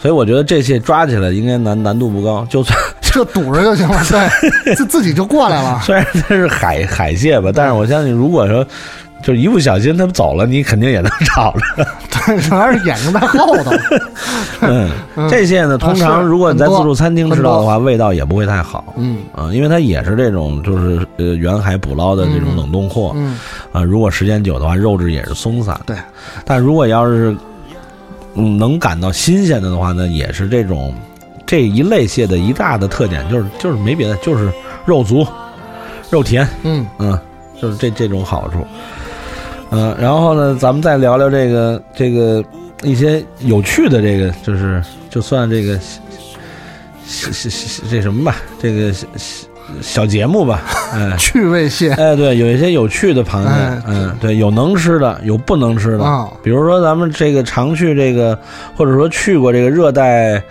[0.00, 4.00] 所以我觉得这些抓起来应该难难度不高，就算 这堵着就行了，
[4.64, 5.80] 对， 自自己就过来了。
[5.82, 8.64] 虽然它是海海蟹吧，但是我相信如果说
[9.22, 11.84] 就一不小心他们走了，你肯定也能找着。
[12.26, 13.70] 对，主要是眼睛在后头。
[14.62, 14.90] 嗯，
[15.28, 18.92] 这些呢，通常如果你在自助餐厅吃到的话，味道也不会太好。
[18.96, 23.38] 嗯啊，因为它也是这种就是呃远海捕捞的这种冷冻货，嗯
[23.72, 25.78] 啊，如果时间久的话，肉质也是松散。
[25.86, 25.96] 对，
[26.44, 27.34] 但如果要是
[28.34, 30.94] 嗯能感到新鲜的的话呢，也是这种
[31.46, 34.52] 这一类蟹的一大的特点，就是就是没别的，就是
[34.84, 35.26] 肉足、
[36.10, 37.18] 肉甜，嗯嗯，
[37.60, 38.66] 就是这这种好处。
[39.70, 42.44] 嗯、然后呢，咱们再聊聊这个这个
[42.82, 45.78] 一些有趣的这个，就是就算这个
[47.88, 49.46] 这什么吧，这个小小
[49.80, 50.62] 小节目吧，
[50.92, 56.04] 哎，趣味蟹，哎，对，有一些有趣的螃蟹，哎嗯，对，有能吃的，有不能吃的。
[56.04, 58.36] 啊比如说咱们这个常去这个，
[58.76, 60.42] 或者说去过这个热带，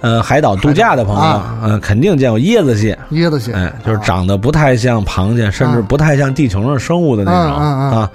[0.00, 1.58] 呃，海岛度假的朋友，啊。
[1.62, 5.84] 嗯、肯定见过椰子蟹，椰子蟹，哎，就是长得不太像螃蟹，甚至啊。
[5.88, 8.10] 不太像地球上生物的那种、啊，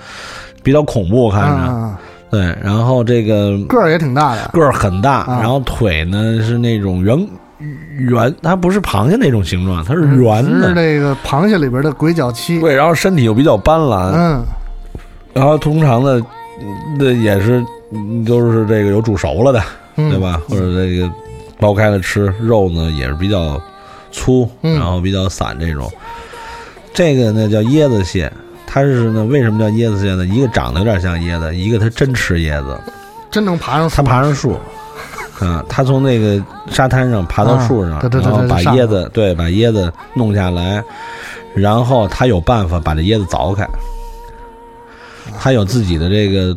[0.63, 1.67] 比较恐怖看着。
[1.67, 1.95] 嗯
[2.31, 5.37] 对，然后这个嗯，个儿也挺大的，个儿很大，啊。
[5.39, 7.15] 然后腿呢是那种圆
[7.99, 10.69] 圆，它不是螃蟹那种形状，它是圆的。
[10.69, 14.43] 是那个螃蟹里边的鬼脚七，对，然后身体又比较斑斓，嗯。
[15.31, 16.19] 然后通常的，
[16.97, 17.63] 那也是
[17.93, 19.61] 嗯都是这个有煮熟了的，
[19.97, 20.09] 嗯。
[20.09, 20.41] 对吧？
[20.49, 21.07] 或者这个
[21.63, 23.61] 剥开了吃，肉呢也是比较
[24.11, 25.89] 粗，嗯然后比较散这种。
[26.93, 28.29] 这个呢叫椰子蟹，
[28.67, 30.25] 它是呢为什么叫椰子蟹呢？
[30.25, 32.77] 一个长得有点像椰子，一个它真吃椰子，
[33.31, 34.59] 真能爬上树，它爬上树。
[35.39, 40.83] 啊，它从那个沙滩上爬到树上，啊对对对然后把椰子对把椰子弄下来，
[41.55, 43.65] 然后它有办法把这椰子凿开，
[45.39, 46.55] 它有自己的这个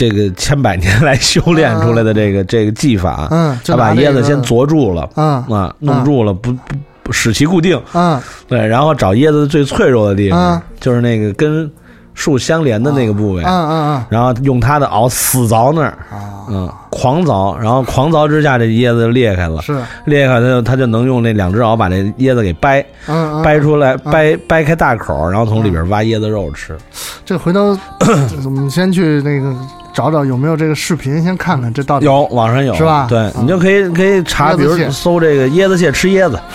[0.00, 5.42] 这个千百年来修炼出来的这个、这个技法，嗯就它把椰子先凿住了，嗯。
[5.50, 6.58] 啊，弄住了，不不
[7.02, 8.18] 不使其固定，嗯。
[8.48, 10.62] 对，然后找椰子最脆弱的地方，嗯。
[10.80, 11.70] 就是那个跟
[12.14, 16.40] 树相连的那个部位，嗯嗯然后用它的螯死凿那儿，啊。
[16.52, 26.76] 嗯，狂凿，然后狂凿之下，这椰子就裂开了嗯，，是，裂开它就它就能用那两只螯把这椰子给掰嗯嗯，掰出来，掰掰开大口，然后从里边挖椰子肉吃。
[27.24, 27.78] 这回头
[28.44, 29.54] 我们先去那个
[29.92, 36.38] 找找有没有这个视频，先看看这到底有网上有是吧对你就可以可以查，比如搜这个椰子蟹吃椰子。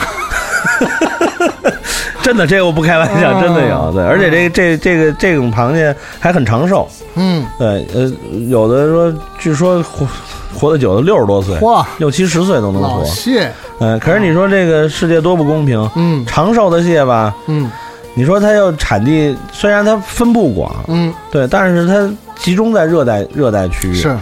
[2.22, 3.92] 真的，这个我不开玩笑，哦真的有。
[3.94, 6.90] 对，而且这个这这个这种螃蟹还很长寿。
[7.14, 8.12] 嗯，对，呃，
[8.48, 10.08] 有的说，据说活
[10.56, 13.06] 活得久的六十多岁，哇，六七十岁都能活。
[13.06, 15.88] 蟹，嗯，可是你说这个世界多不公平？
[15.96, 17.70] 嗯长寿的蟹吧，嗯
[18.16, 22.10] 你说它要产地，虽然它分布广，嗯，对，但是它
[22.46, 23.96] 集中在热带热带区域。
[23.96, 24.16] 是，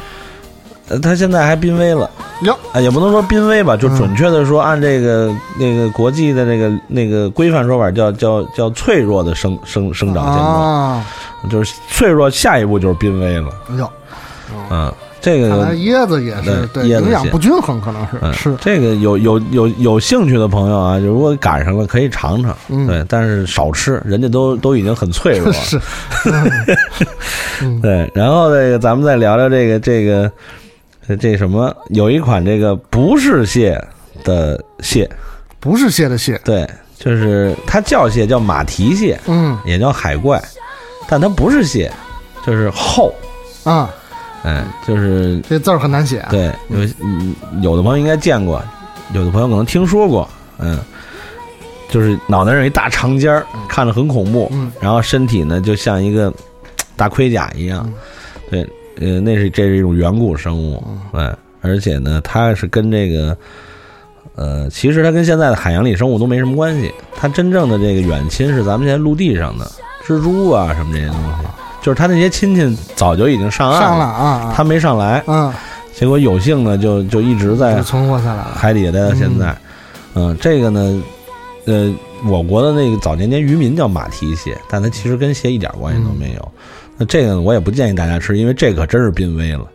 [0.87, 2.09] 呃，它现在还濒危了。
[2.43, 3.97] 哟，啊，也不能说濒危吧，就嗯。
[3.97, 11.05] 准确的说，按这个那个国际的那个那个规范说法，叫叫叫脆弱的生生生长现状，啊，
[11.51, 13.49] 就是脆弱，下一步就是濒危了。
[13.77, 13.91] 哟，
[14.69, 14.93] 嗯，
[15.23, 22.85] 这看来个椰子也是对营养不均衡，可能是嗯是，这个有有有有兴趣的朋友啊，如果赶上了可以尝尝，嗯。
[22.85, 25.53] 对，但是少吃，人家都都已经很脆弱了。
[25.63, 25.79] 是，
[27.63, 27.79] 嗯。
[27.79, 30.29] 对，然后这个咱们再聊聊这个这个
[31.07, 33.81] 这这什么，有一款这个不是蟹
[34.25, 35.09] 的蟹，
[35.61, 36.69] 不是蟹的蟹，对，
[36.99, 39.57] 就是它叫蟹，叫马蹄蟹，嗯。
[39.63, 40.43] 也叫海怪，
[41.07, 41.89] 但它不是蟹，
[42.45, 43.13] 就是后，
[43.63, 43.89] 啊，
[44.43, 48.63] 嗯，就是这字儿很难写啊，对，有嗯有的朋友应该见过，
[49.13, 50.27] 有的朋友可能听说过，
[50.57, 50.79] 嗯，
[51.89, 54.71] 就是脑袋上有一大长尖儿，看着很恐怖，嗯。
[54.79, 56.33] 然后身体呢就像一个
[56.95, 57.91] 大盔甲一样，
[58.49, 58.61] 对，
[58.99, 60.83] 呃，那是这是一种远古生物，
[61.13, 63.35] 哎，而且呢，它是跟这个。
[64.35, 69.71] 呃，其实它跟现在的海洋里生物都没什么关系，它真正的这个远亲是咱们现在陆地上的
[70.03, 71.47] 蜘蛛啊什么这些东西，
[71.83, 75.53] 就是他那些亲戚早就已经上岸上了啊他，没上来，嗯，
[75.93, 79.53] 结果有幸呢，就就一直在就存活下来了，海底下待到现在。
[80.15, 81.03] 嗯，这个呢，
[81.65, 81.93] 呃，
[82.25, 86.51] 我国的那个早年间渔民叫马蹄蟹，但它其实跟蟹一点关系都没有。
[86.97, 89.65] 那这个呢，我也不建议大家吃，因为这可真是濒危了。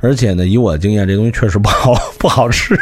[0.00, 2.78] 而且呢，以我的经验，这东西确实不好 不好吃。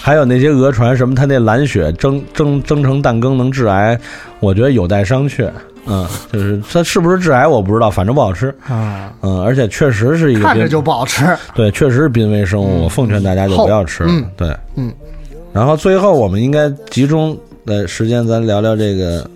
[0.00, 3.96] 还有那些讹传什么它那蓝血蒸蒸蒸成蛋羹能致癌，
[4.40, 5.48] 我觉得有待商榷。
[5.86, 8.54] 嗯，就是它是不是致癌我不知道，反正不好吃。
[8.68, 14.04] 啊，嗯，而且确实是一个濒看着就不好吃，对，确实是濒危生物，我奉劝大家就不要吃。
[14.06, 14.92] 嗯对，嗯。
[15.52, 19.28] 然后最后我们应该集中的时间，咱聊聊这个，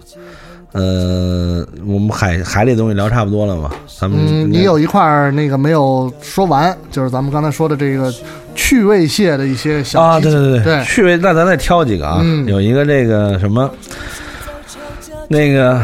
[0.72, 3.70] 呃，我们海海里的东西聊差不多了嘛？
[3.98, 8.12] 咱们嗯，你有一块儿那个没有说完，就是咱们刚才说的这个
[8.54, 12.20] 趣味蟹的一些小啊，对对对趣味，那咱再挑几个啊。
[12.22, 13.70] 嗯有一个这个什么，
[15.28, 15.82] 那个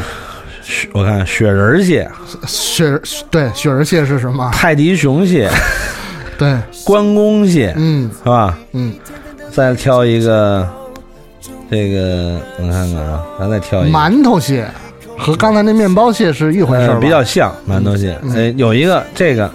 [0.63, 2.09] 雪我看雪人蟹、
[2.47, 3.01] 雪
[3.31, 4.51] 对雪人蟹是什么？
[4.53, 5.51] 泰迪熊蟹、
[6.39, 8.57] 对， 关公蟹，嗯是吧？
[8.73, 8.95] 嗯，
[9.51, 10.67] 再挑一个，
[11.71, 13.99] 这个我看看啊，咱再挑一个。
[13.99, 14.67] 馒头蟹
[15.19, 16.95] 和刚才那面包蟹是一回事儿？
[16.95, 18.17] 呃比较像馒头蟹。
[18.23, 19.51] 嗯哎，有一个这个，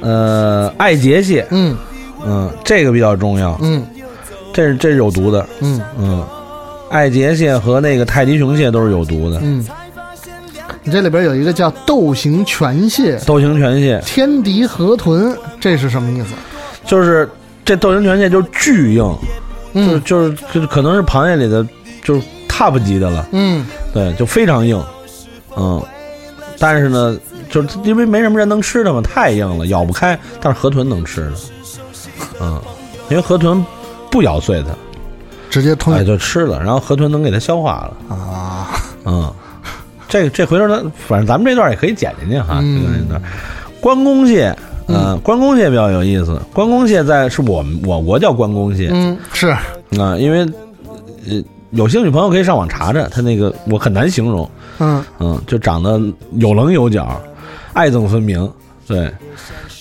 [0.00, 1.76] 呃，爱杰蟹，嗯
[2.26, 3.84] 嗯，这个比较重要，嗯
[4.52, 6.24] 这是这是有毒的，嗯嗯，
[6.90, 9.38] 爱杰蟹和那个泰迪熊蟹都是有毒的。
[9.42, 9.64] 嗯，
[10.84, 14.00] 你这里边有一个叫斗形全蟹、斗形全蟹。
[14.04, 16.34] 天敌河豚，这是什么意思？
[16.84, 17.28] 就是
[17.64, 19.04] 这斗形全蟹就是巨硬，
[19.74, 21.64] 就是嗯就是就是可能是螃蟹里的
[22.02, 23.64] 就是 top 级的了，嗯，
[23.94, 24.82] 对，就非常硬，
[25.56, 25.80] 嗯，
[26.58, 27.16] 但是呢，
[27.48, 30.18] 就是因为没什么人能吃的嘛，太硬了，咬不开。
[30.40, 31.32] 但是河豚能吃的，
[32.40, 32.60] 嗯，
[33.08, 33.64] 因为河豚
[34.10, 34.74] 不咬碎它，
[35.48, 35.96] 直接吞。
[35.96, 38.68] 哎就吃了，然后河豚能给它消化了，啊，
[39.04, 39.32] 嗯，
[40.12, 43.22] 这这回头咱反正咱们这段也可以剪进去哈，嗯这个这段
[43.80, 44.54] 关公蟹。
[44.88, 46.38] 嗯，关公蟹比较有意思。
[46.52, 49.46] 关公蟹在是我们我国叫关公蟹，嗯，是
[49.98, 50.40] 啊，因为
[51.30, 54.50] 呃，有兴趣朋友可以上网查查，它那个我很难形容，
[54.80, 55.98] 嗯嗯，就长得
[56.32, 57.18] 有棱有角，
[57.72, 58.46] 爱憎分明，
[58.86, 59.10] 对。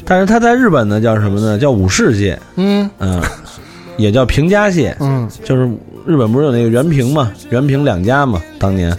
[0.05, 1.57] 但是它在日本呢叫什么呢？
[1.57, 3.21] 叫武士蟹，嗯嗯，
[3.97, 5.63] 也叫平家蟹，嗯，就是
[6.05, 8.95] 日本不是有那个原平嘛，原平两家嘛，当年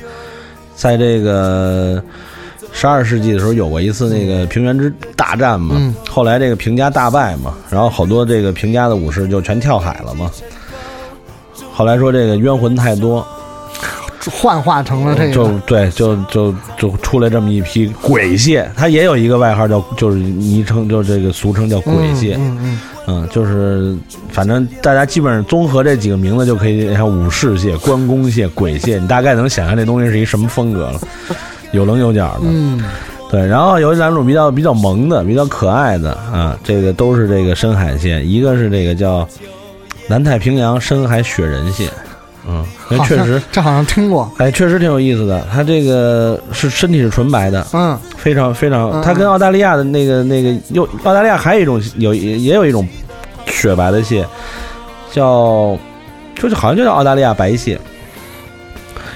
[0.83, 2.03] 在这个
[2.73, 10.29] 十二世纪的时候有过一次那个平原之大战嘛，嗯后来这个平家大败嘛，然后好多这个平家的武士就全跳海了嘛。
[11.73, 13.25] 后来说这个冤魂太多，
[14.31, 15.33] 幻化成了这个。
[15.33, 22.37] 就，对，就就就出来这么一批鬼蟹，它也有一个外号叫，就是昵称，就这个俗称叫鬼蟹。
[22.39, 22.81] 嗯嗯。
[23.09, 23.97] 嗯，就是
[24.31, 31.01] 反正大家基本上综合这几个名字就可以，像武士蟹、关公蟹、鬼蟹，你大概能想象这东西是一什么风格了，
[31.73, 32.43] 有棱有角的。
[32.45, 32.83] 嗯。
[33.29, 39.27] 对，然后有两种比较比较萌的、比较可爱的啊，这个都是这个深海蟹，一个是这个叫
[40.07, 41.89] 南太平洋深海雪人蟹，
[42.49, 42.65] 嗯，
[43.07, 45.47] 确实，这好像听过，哎，确实挺有意思的。
[45.53, 52.87] 它这个是身体是纯白的，嗯非常非常，嗯它跟澳大利亚的那个那个又澳大利亚还有一种有也也有一种
[53.47, 54.27] 雪白的蟹，
[55.13, 55.79] 叫
[56.35, 57.79] 就是好像就叫澳大利亚白蟹，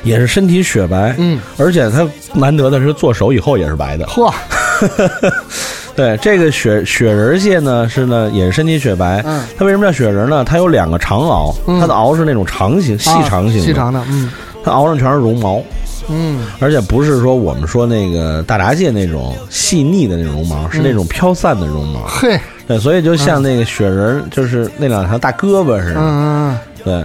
[0.04, 4.06] 也是身体雪白，嗯，而且它难得的是做熟以后也是白的。
[4.06, 4.32] 嚯，
[5.96, 9.42] 对，这个雪雪人蟹呢是呢也是身体雪白，嗯。
[9.56, 10.44] 它为什么叫雪人呢？
[10.44, 11.80] 它有两个长螯，嗯。
[11.80, 14.30] 它的螯是那种长形、细长型的，啊细长的，嗯。
[14.62, 15.62] 它螯上全是绒毛。
[16.08, 16.44] 嗯。
[16.60, 22.00] 而且不是说我们说那个大闸蟹那种细腻的那种绒毛，是那种飘散的绒毛。
[22.06, 22.38] 嘿，
[22.68, 26.00] 对，所以就像那个雪人儿，就是那两条大胳膊似的。
[26.00, 26.58] 嗯嗯。
[26.84, 27.04] 对，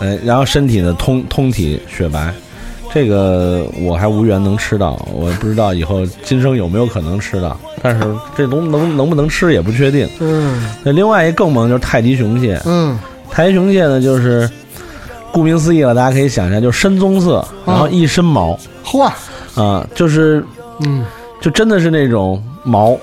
[0.00, 2.32] 哎，然后身体呢通通体雪白，
[2.94, 10.08] 这个我还无缘能吃到，我不知道以后今生有没有可能吃到，但是这东能能不能吃也不确定。
[10.20, 10.70] 嗯。
[10.84, 12.96] 那另外一个更猛就是泰迪熊蟹，嗯。
[13.30, 14.48] 泰迪熊蟹呢就是。
[15.32, 19.10] 顾名思义了，大家可以想象，就是深棕色，然后一身毛，嚯，
[19.60, 20.44] 啊，就是
[20.86, 21.04] 嗯。
[21.40, 22.96] 就真的是那种毛，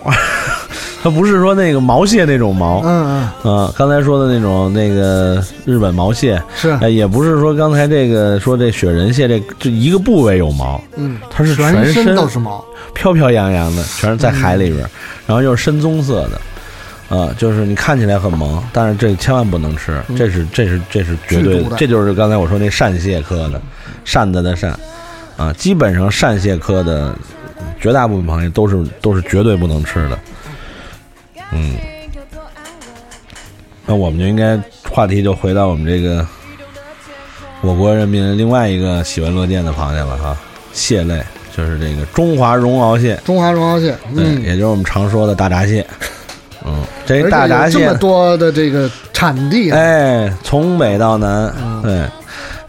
[1.02, 14.82] 它不是说那个毛蟹那种毛，嗯嗯，啊，刚才说的那种那个日本毛蟹，是，哎，也不是说刚才这个说这雪人蟹这这一个部位有毛，嗯，它是全身身都是毛，飘飘扬扬的，全是在海里边，
[15.26, 16.42] 然后又是深棕色的。
[17.10, 23.62] 啊，就是你看起来很萌，但是这千万不能吃，这是这是这是绝对的这就是刚才我说那扇蟹科的，
[24.06, 24.80] 扇子的扇，
[25.36, 27.14] 啊，基本上扇蟹科的
[27.82, 30.18] 绝大部分螃蟹都是都是绝对不能吃的，
[31.52, 31.76] 嗯，
[33.86, 36.26] 那我们就应该话题就回到我们这个
[37.62, 40.38] 我国人民另外一个喜闻乐见的螃蟹了哈，
[40.74, 41.22] 蟹类
[41.56, 45.86] 就是这个中华绒螯蟹，中华绒螯蟹，嗯，也就是我们常说的大闸蟹。
[46.64, 51.82] 嗯，这大闸蟹这么多的这个产地啊，哎，从北到南，嗯。
[51.82, 52.06] 对，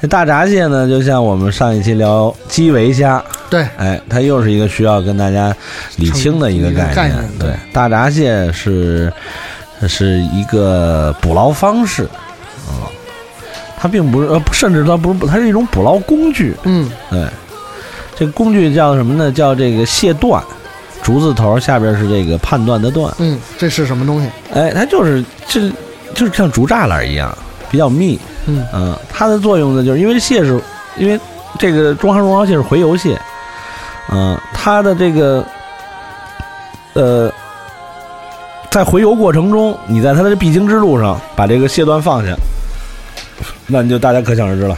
[0.01, 3.22] 这大闸蟹呢，就像我们上一期聊基围虾，
[3.53, 5.55] 对，哎，它又是一个需要跟大家
[5.97, 6.95] 理清的一个概念。
[6.95, 9.13] 概念对，大闸蟹是
[9.87, 12.09] 是一个捕捞方式，
[12.71, 12.81] 嗯，
[13.77, 16.57] 它并不是呃，甚至它不是，它是一种捕捞工具。
[16.63, 17.27] 嗯，对，
[18.17, 19.31] 这个工具叫什么呢？
[19.31, 20.43] 叫这个蟹段。
[21.03, 24.31] 竹字头下边是这个判断的断，嗯，这是什么东西？
[24.55, 25.69] 哎，它就是这
[26.15, 27.37] 就是像竹栅栏一样，
[27.73, 30.61] 比较密，嗯嗯，它的作用呢，就是因为蟹是，
[30.97, 31.19] 因为
[31.59, 33.21] 这个中华绒螯蟹是洄游蟹，
[34.13, 35.45] 嗯，他的这个
[36.93, 37.33] 呃，
[38.71, 42.37] 在回游过程中，你在他的必经之路上把这个蟹段放下，
[43.67, 44.77] 那你就大家可想而知了。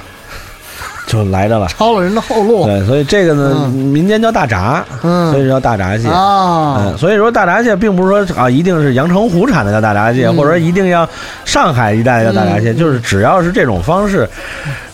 [1.15, 2.67] 就来着了，抄了人的后路。
[2.67, 3.71] 对，所以这个呢，嗯。
[3.71, 5.31] 民间叫大闸，嗯。
[5.31, 6.09] 所以叫大闸蟹。
[6.09, 6.77] 啊。
[6.81, 10.37] 嗯，所以说大闸蟹并不是说啊，一定是阳澄湖产的叫大闸蟹，嗯。
[10.37, 11.09] 或者说一定要
[11.45, 12.77] 上海一带叫大闸蟹，嗯。
[12.77, 14.29] 就是只要是这种方式，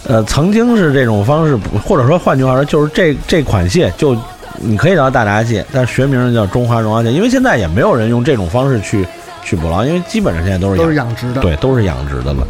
[0.06, 4.14] 呃，曾经是这种方式，或者说换句话说，就是这这款蟹就
[4.56, 9.06] 你可以叫大闸蟹，但是学名叫中华绒螯蟹，因为现在也没有人用这种方式去
[9.42, 12.46] 去捕捞，因为基本上现在都是都是养殖的，对，都是养殖的了。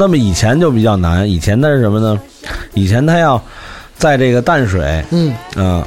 [0.00, 2.16] 那么以前就比较难，以前它是什么呢？
[2.74, 3.42] 以前它要
[3.96, 5.84] 在这个淡水，嗯嗯，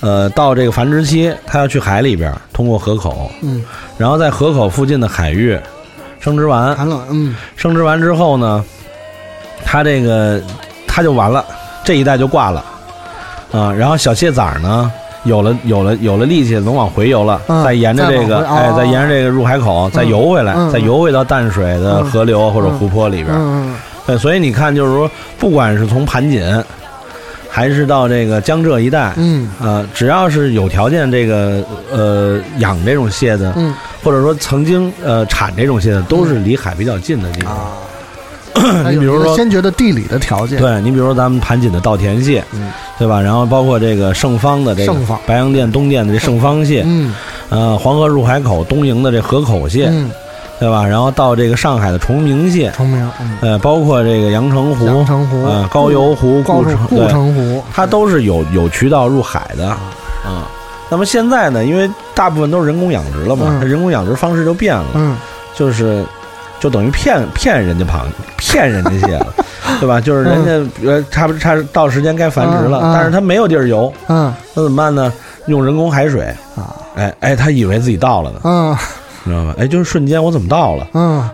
[0.00, 3.62] 呃，到这个繁殖期，它要去海里边，通过河口，嗯，
[3.96, 5.56] 然后在河口附近的海域
[6.18, 8.64] 生殖完，完了，嗯，生殖完之后呢，
[9.64, 10.42] 它这个
[10.88, 11.44] 它就完了，
[11.84, 12.64] 这一代就挂了
[13.52, 13.72] 啊。
[13.72, 14.90] 然后小蟹崽儿呢，
[15.26, 20.70] 有了有了有了力气，能往回游了，嗯再沿着这个哎再沿着这个入海口再游回来，嗯。
[20.70, 23.28] 再游回到淡水的河流或者湖泊里边。
[23.36, 23.74] 嗯
[24.06, 26.40] 对，所以你看，就是说，不管是从盘锦，
[27.50, 29.48] 还是到这个江浙一带，嗯。
[29.60, 33.74] 呃，只要是有条件这个呃养这种蟹的，嗯。
[34.04, 37.56] 或者说曾经呃产这种蟹的，都是离海比较近的地方。
[38.90, 43.20] 你比如说，先觉得地理的条件，对你比如说咱们盘锦的稻田蟹，嗯对吧？
[43.20, 47.14] 然后包括这个盛芳的这个盛芳白洋淀东店的这盛芳蟹，嗯
[47.50, 50.10] 呃，黄河入海口东营的这河口蟹，嗯，
[50.58, 50.86] 对吧？
[50.86, 60.48] 然后到这个上海的崇明蟹，崇明，嗯，呃，包括这个阳澄湖、阳澄湖呃，高邮湖、高城顾对城湖，它都是有有渠道入海的，啊。
[60.88, 65.16] 那么现在呢，因为大部分都是人工养殖了嘛，嗯它人工养殖方式就变了，嗯
[65.54, 66.04] 就是
[66.60, 68.00] 就等于骗骗人家螃
[68.38, 69.26] 骗人家蟹了，
[69.80, 70.00] 对吧？
[70.00, 74.32] 就是人家呃差不差到时间该繁殖了，但是它没有地儿游，嗯。
[74.54, 75.12] 那怎么办呢？
[75.46, 76.24] 用人工海水。
[76.56, 78.76] 啊，哎哎，他以为自己到了呢，嗯。
[79.24, 79.54] 你知道吗？
[79.58, 80.86] 哎，就是瞬间我怎么到了？
[80.94, 81.28] 嗯，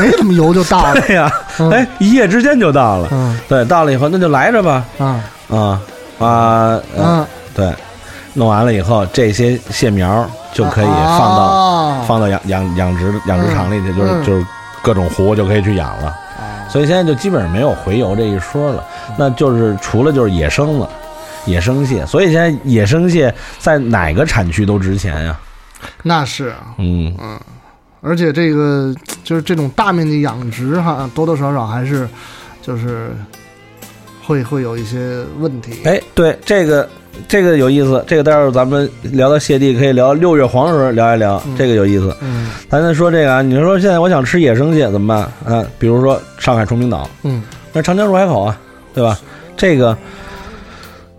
[0.00, 1.70] 没怎么游就到了， 对呀，嗯。
[1.70, 3.08] 哎，一夜之间就到了。
[3.10, 3.38] 嗯。
[3.48, 5.20] 对，到了以后那就来着吧，啊
[5.50, 5.80] 啊
[6.20, 6.80] 啊，
[7.54, 7.72] 对，
[8.34, 12.04] 弄完了以后，这些蟹苗就可以放到、啊。
[12.06, 14.24] 放到养养养殖养殖场里去，就是嗯。
[14.24, 14.46] 就是
[14.82, 16.14] 各种湖就可以去养了。
[16.70, 18.84] 所以现在就基本上没有洄游这一说了，
[19.18, 20.88] 那就是除了就是野生了，
[21.46, 22.04] 野生蟹。
[22.04, 25.38] 所以现在野生蟹在哪个产区都值钱呀。
[26.02, 27.40] 那是，嗯嗯，
[28.02, 32.06] 而且这个就是这种大面积养殖哈，多多少少还是
[32.60, 33.16] 就是
[34.22, 35.80] 会会有一些问题。
[35.84, 36.86] 哎，对这个
[37.26, 42.14] 这个有意思，这个待会儿咱们聊到蟹地可以聊六月黄的时候聊一聊，这个有意思。
[42.20, 42.50] 嗯。
[42.68, 45.54] 咱再说这个啊，你说现在我想吃野生蟹怎么办？
[45.56, 45.64] 啊？
[45.78, 47.42] 比如说上海崇明岛，嗯。
[47.72, 48.58] 那长江入海口啊，
[48.94, 49.18] 对吧？
[49.56, 49.96] 这个，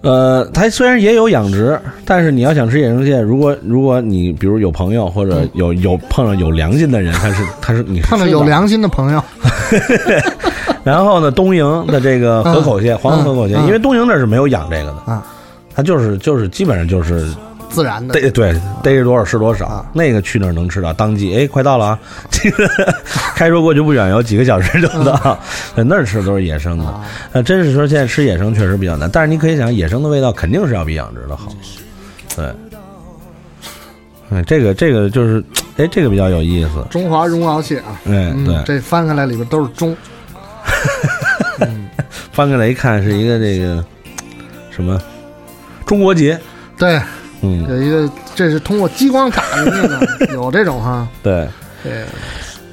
[0.01, 9.21] 呃，它虽然也有养殖，但是你要想吃野生蟹，如果如果你比如有朋友或者有有碰上有良心的人，他是他是你是看到有良心的朋友，
[10.83, 13.67] 然后呢，东营的这个河口蟹，黄河河口蟹，嗯。
[13.67, 15.11] 因为东营那是没有养这个的。
[15.11, 15.23] 啊，
[15.79, 17.25] 它就是就是基本上就是
[17.69, 18.53] 自然的逮对
[18.83, 21.99] 逮着多少是多少，啊那个去那儿能吃到，当季哎快到了啊，
[22.29, 22.67] 这个
[23.33, 25.39] 开车过去不远，有几个小时就到，
[25.77, 27.01] 在那儿吃的都是野生的，啊。
[27.31, 31.47] 呃，真是说现在吃野生确实比较难，但是你可以想，野生的味道肯定是要比养殖的好，
[32.35, 32.45] 对。
[34.31, 35.41] 嗯，这个这个就是，
[35.77, 36.85] 哎，这个比较有意思。
[36.89, 39.95] 中华绒螯蟹啊，哎，嗯对，这翻开来里边都是中，
[42.33, 43.81] 翻开来一看是一个这个
[44.69, 44.99] 什么
[45.89, 46.39] 中国结，
[46.77, 47.01] 对，
[47.41, 51.47] 嗯，有一个这是通过激光打进去的， 有这种哈，对。
[51.83, 52.03] 对，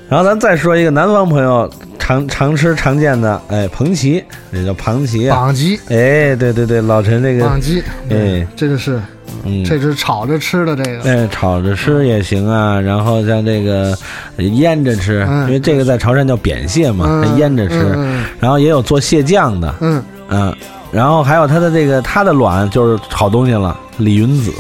[0.06, 9.00] 然后咱再说一个南方朋友常常吃常见的，哎，蓬旗，也叫庞旗啊，绑鸡，哎，对对对，老陈这个绑鸡，哎，这个是，
[9.44, 13.96] 嗯，这是炒着吃的这个，哎，炒着吃也行啊，然后像这个
[14.36, 20.52] 腌着吃，嗯因为这个在潮汕叫扁蟹嘛，嗯腌着吃，嗯然后也有做蟹酱的，嗯嗯，
[20.96, 24.50] 然后还有它的这个它的卵就是好东西了，李云子。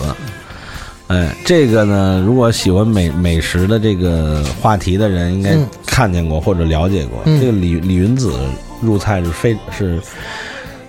[1.06, 7.22] 哎，这个呢，如果喜欢美美食的这个话题的人，应该嗯看见过或者了解过。
[7.24, 8.34] 嗯这个李李云子
[8.82, 9.98] 入菜是非是，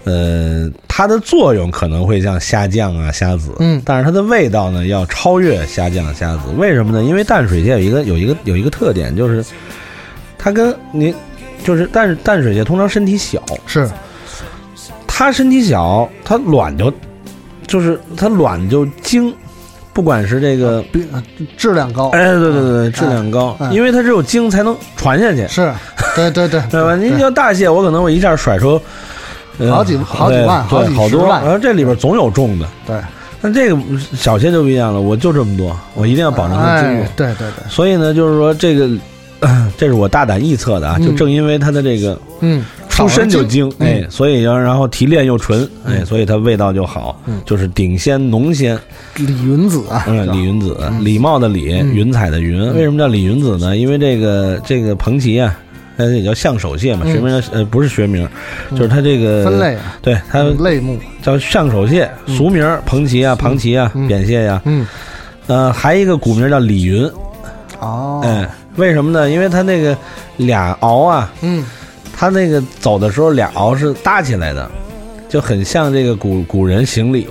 [0.04, 6.42] 呃，它的作用可能会像虾酱啊、虾子，嗯但是它的味道呢要超越虾酱、虾子。
[6.58, 7.02] 为什么呢？
[7.02, 9.46] 因为淡水蟹有一个有一个有一个特点，就是
[10.38, 11.16] 它跟您
[11.64, 13.90] 就是淡淡水蟹通常身体小，是，
[15.18, 16.94] 它身体小，它卵就
[17.66, 19.34] 就是它卵就精，
[19.92, 20.86] 不管是这个
[21.58, 25.74] 质量高，哎，对对对对，质量高，哎因为它只有精才能传下去，是，
[26.16, 26.96] 对对对，对吧？
[26.96, 28.80] 您要大蟹，我可能我一下甩出。
[29.58, 31.42] 呃好几好几万对好几好多，十万。
[31.42, 32.96] 然后这里边总有重的，对，
[33.42, 33.76] 但这个
[34.16, 38.88] 小蟹就不一样了，我就这么多，我一定要保证它精对对对，所以呢，就是说这个，
[39.76, 41.16] 这是我大胆臆测的啊，就嗯。
[41.16, 42.64] 正因为它的这个嗯，
[42.98, 48.78] 出身就精，嗯哎，所以要然后提炼又纯，哎，所以它味道就好嗯，就是顶鲜浓鲜。
[49.16, 51.94] 李云子啊，嗯，李云子，礼貌的礼，嗯。
[51.94, 52.74] 云彩的云。
[52.74, 53.76] 为什么叫李云子呢？
[53.78, 55.56] 因为这个这个蓬旗啊，
[55.98, 57.14] 它也叫象手蟹嘛，嗯。
[57.14, 58.28] 学名叫呃不是学名，
[58.72, 64.08] 就是它这个分类啊，对它类目，叫象手蟹，俗名儿蓬旗啊、庞旗啊、嗯。
[64.08, 64.86] 扁蟹呀，嗯，
[65.48, 67.10] 呃，还一个古名叫李云，
[67.80, 69.30] 哦，哎，为什么呢？
[69.30, 69.98] 因为它那个
[70.38, 71.66] 俩螯啊，嗯，
[72.20, 74.70] 它那个走的时候俩鳌是搭起来的，
[75.30, 77.28] 就很像这个古古人行礼，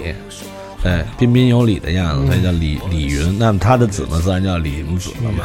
[0.84, 3.36] 哎，彬彬有礼的样子，嗯所以叫李李云。
[3.36, 5.44] 那么他的子呢，自然叫李云子了嘛。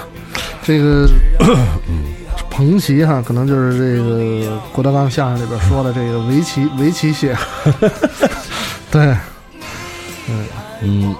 [0.63, 1.09] 这个
[1.89, 2.03] 嗯
[2.51, 7.35] 彭奇哈，可能就是这个郭德纲相声里边说的这个围棋围棋蟹。
[8.91, 9.01] 对，
[10.29, 10.45] 嗯
[10.83, 11.15] 嗯。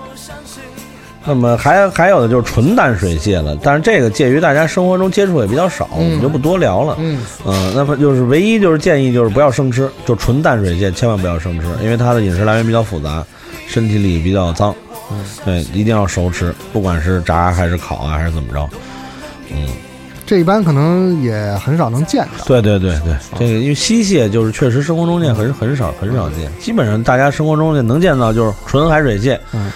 [1.24, 6.96] 那么还还有的就是纯淡水蟹了，但是这个介于大家生活中接触也比较少，我们就不多聊了。
[7.00, 13.24] 嗯，嗯，那么就是唯一就是建议就是不要生吃，就纯淡水蟹千万不要生吃，因为它的饮食来源比较复杂，
[13.68, 14.76] 身体里比较脏。
[15.12, 18.68] 嗯，对，一定要熟吃，不管是炸还是烤啊，还是怎么着。
[19.54, 19.68] 嗯，
[20.26, 22.46] 这一般可能也很少能见到。
[22.46, 29.40] 对对对对，这个因为溪蟹就是确实生活中见很很少很少见，基本上大家生活中就能见到就是纯海水蟹。
[29.54, 29.72] 嗯。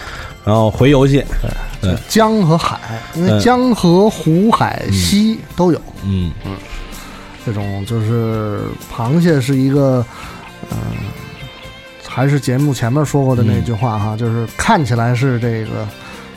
[0.46, 1.26] 然后回游戏，
[1.82, 2.80] 对，江和海，
[3.16, 6.32] 因为江河湖海溪都有，嗯。
[6.46, 6.56] 嗯，
[7.46, 8.62] 这种就是
[8.96, 10.06] 螃蟹是一个，
[10.72, 10.78] 嗯，
[12.08, 15.88] 还是节目前面说过的那句话哈，就是看起来是这个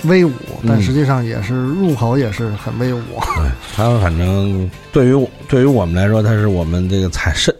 [0.04, 0.32] 威武，
[0.66, 3.00] 但实际上也是入口也是很威武。
[3.36, 7.54] 对，它反正对于对于我们来说，它是我们这个踩是。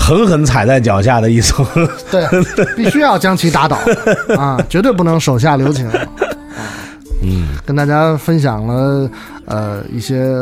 [0.00, 1.64] 狠狠踩在脚下的一艘，
[2.10, 2.26] 对，
[2.74, 3.78] 必须要将其打倒
[4.36, 4.58] 啊！
[4.68, 5.88] 绝对不能手下留情。
[7.22, 9.08] 嗯，跟大家分享了。
[9.46, 10.34] 呃，一些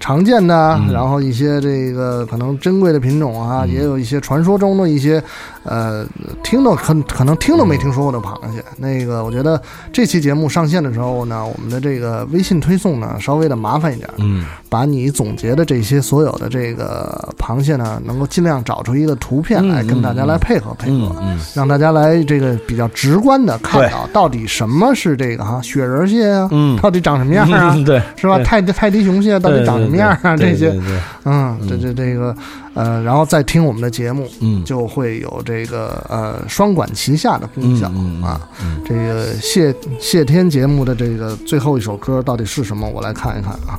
[0.00, 5.22] 常见的，然后一些这个可能珍贵的品种啊，也有一些传说中的一些，
[5.64, 6.04] 呃，
[6.42, 8.64] 听都可可能听都没听说过的螃蟹。
[8.76, 9.60] 那个，我觉得
[9.92, 14.08] 这期节目上线的时候呢，我们的这个微信推送呢，稍微的麻烦一点。
[14.18, 21.14] 嗯，把你总结的这些所有的这个螃蟹呢，能够尽量找出一个图片来跟大家来配合配合，
[21.54, 27.76] 让大家来这个比较直观的看到到底什么是这个哈雪人蟹啊，嗯，到底长什么样啊？
[27.86, 28.38] 对，是吧？
[28.42, 30.36] 太泰迪熊蟹到底长什么样啊？
[30.36, 30.78] 这些，
[31.24, 32.34] 嗯，这这这个，
[32.74, 37.86] 呃，然后再听我们的节目，嗯，就会有这个呃双管齐下的功效
[38.24, 38.40] 啊。
[38.84, 42.88] 这个谢谢天节目的这个最后一首歌到底是什么？
[42.88, 43.78] 我来看一看啊。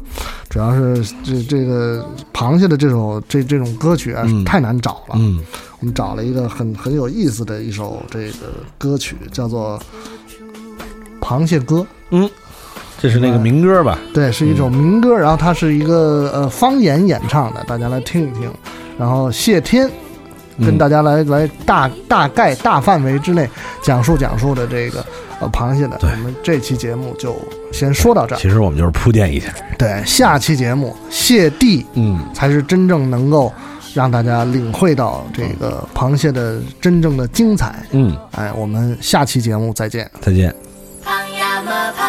[0.49, 5.15] 主要是这这个螃蟹的这首这这种歌曲啊，太难找了。
[5.15, 5.39] 嗯，
[5.79, 9.79] 我们找了一个很很有意思的一首这个歌曲，叫做
[11.25, 11.77] 《螃蟹歌》。
[12.11, 12.29] 嗯。
[12.99, 13.99] 这是那个民歌吧？
[14.13, 18.51] 对，是一首民歌，然后它是一个呃方言演唱的，大家来听一听。
[18.97, 19.87] 然后谢天
[20.59, 23.47] 跟大家来来大大概大范围之内
[23.83, 25.05] 讲述讲述的这个
[25.39, 25.99] 呃螃蟹的。
[26.01, 27.35] 我们这期节目就
[27.71, 28.39] 先说到这儿。
[28.39, 29.53] 其实我们就是铺垫一下。
[29.77, 33.53] 对，下期节目谢地嗯才是真正能够
[33.93, 37.75] 让大家领会到这个螃蟹的真正的精彩。
[37.91, 40.09] 嗯，哎，我们下期节目再见。
[40.19, 40.49] 再见。
[41.05, 42.06] 螃呀么螃。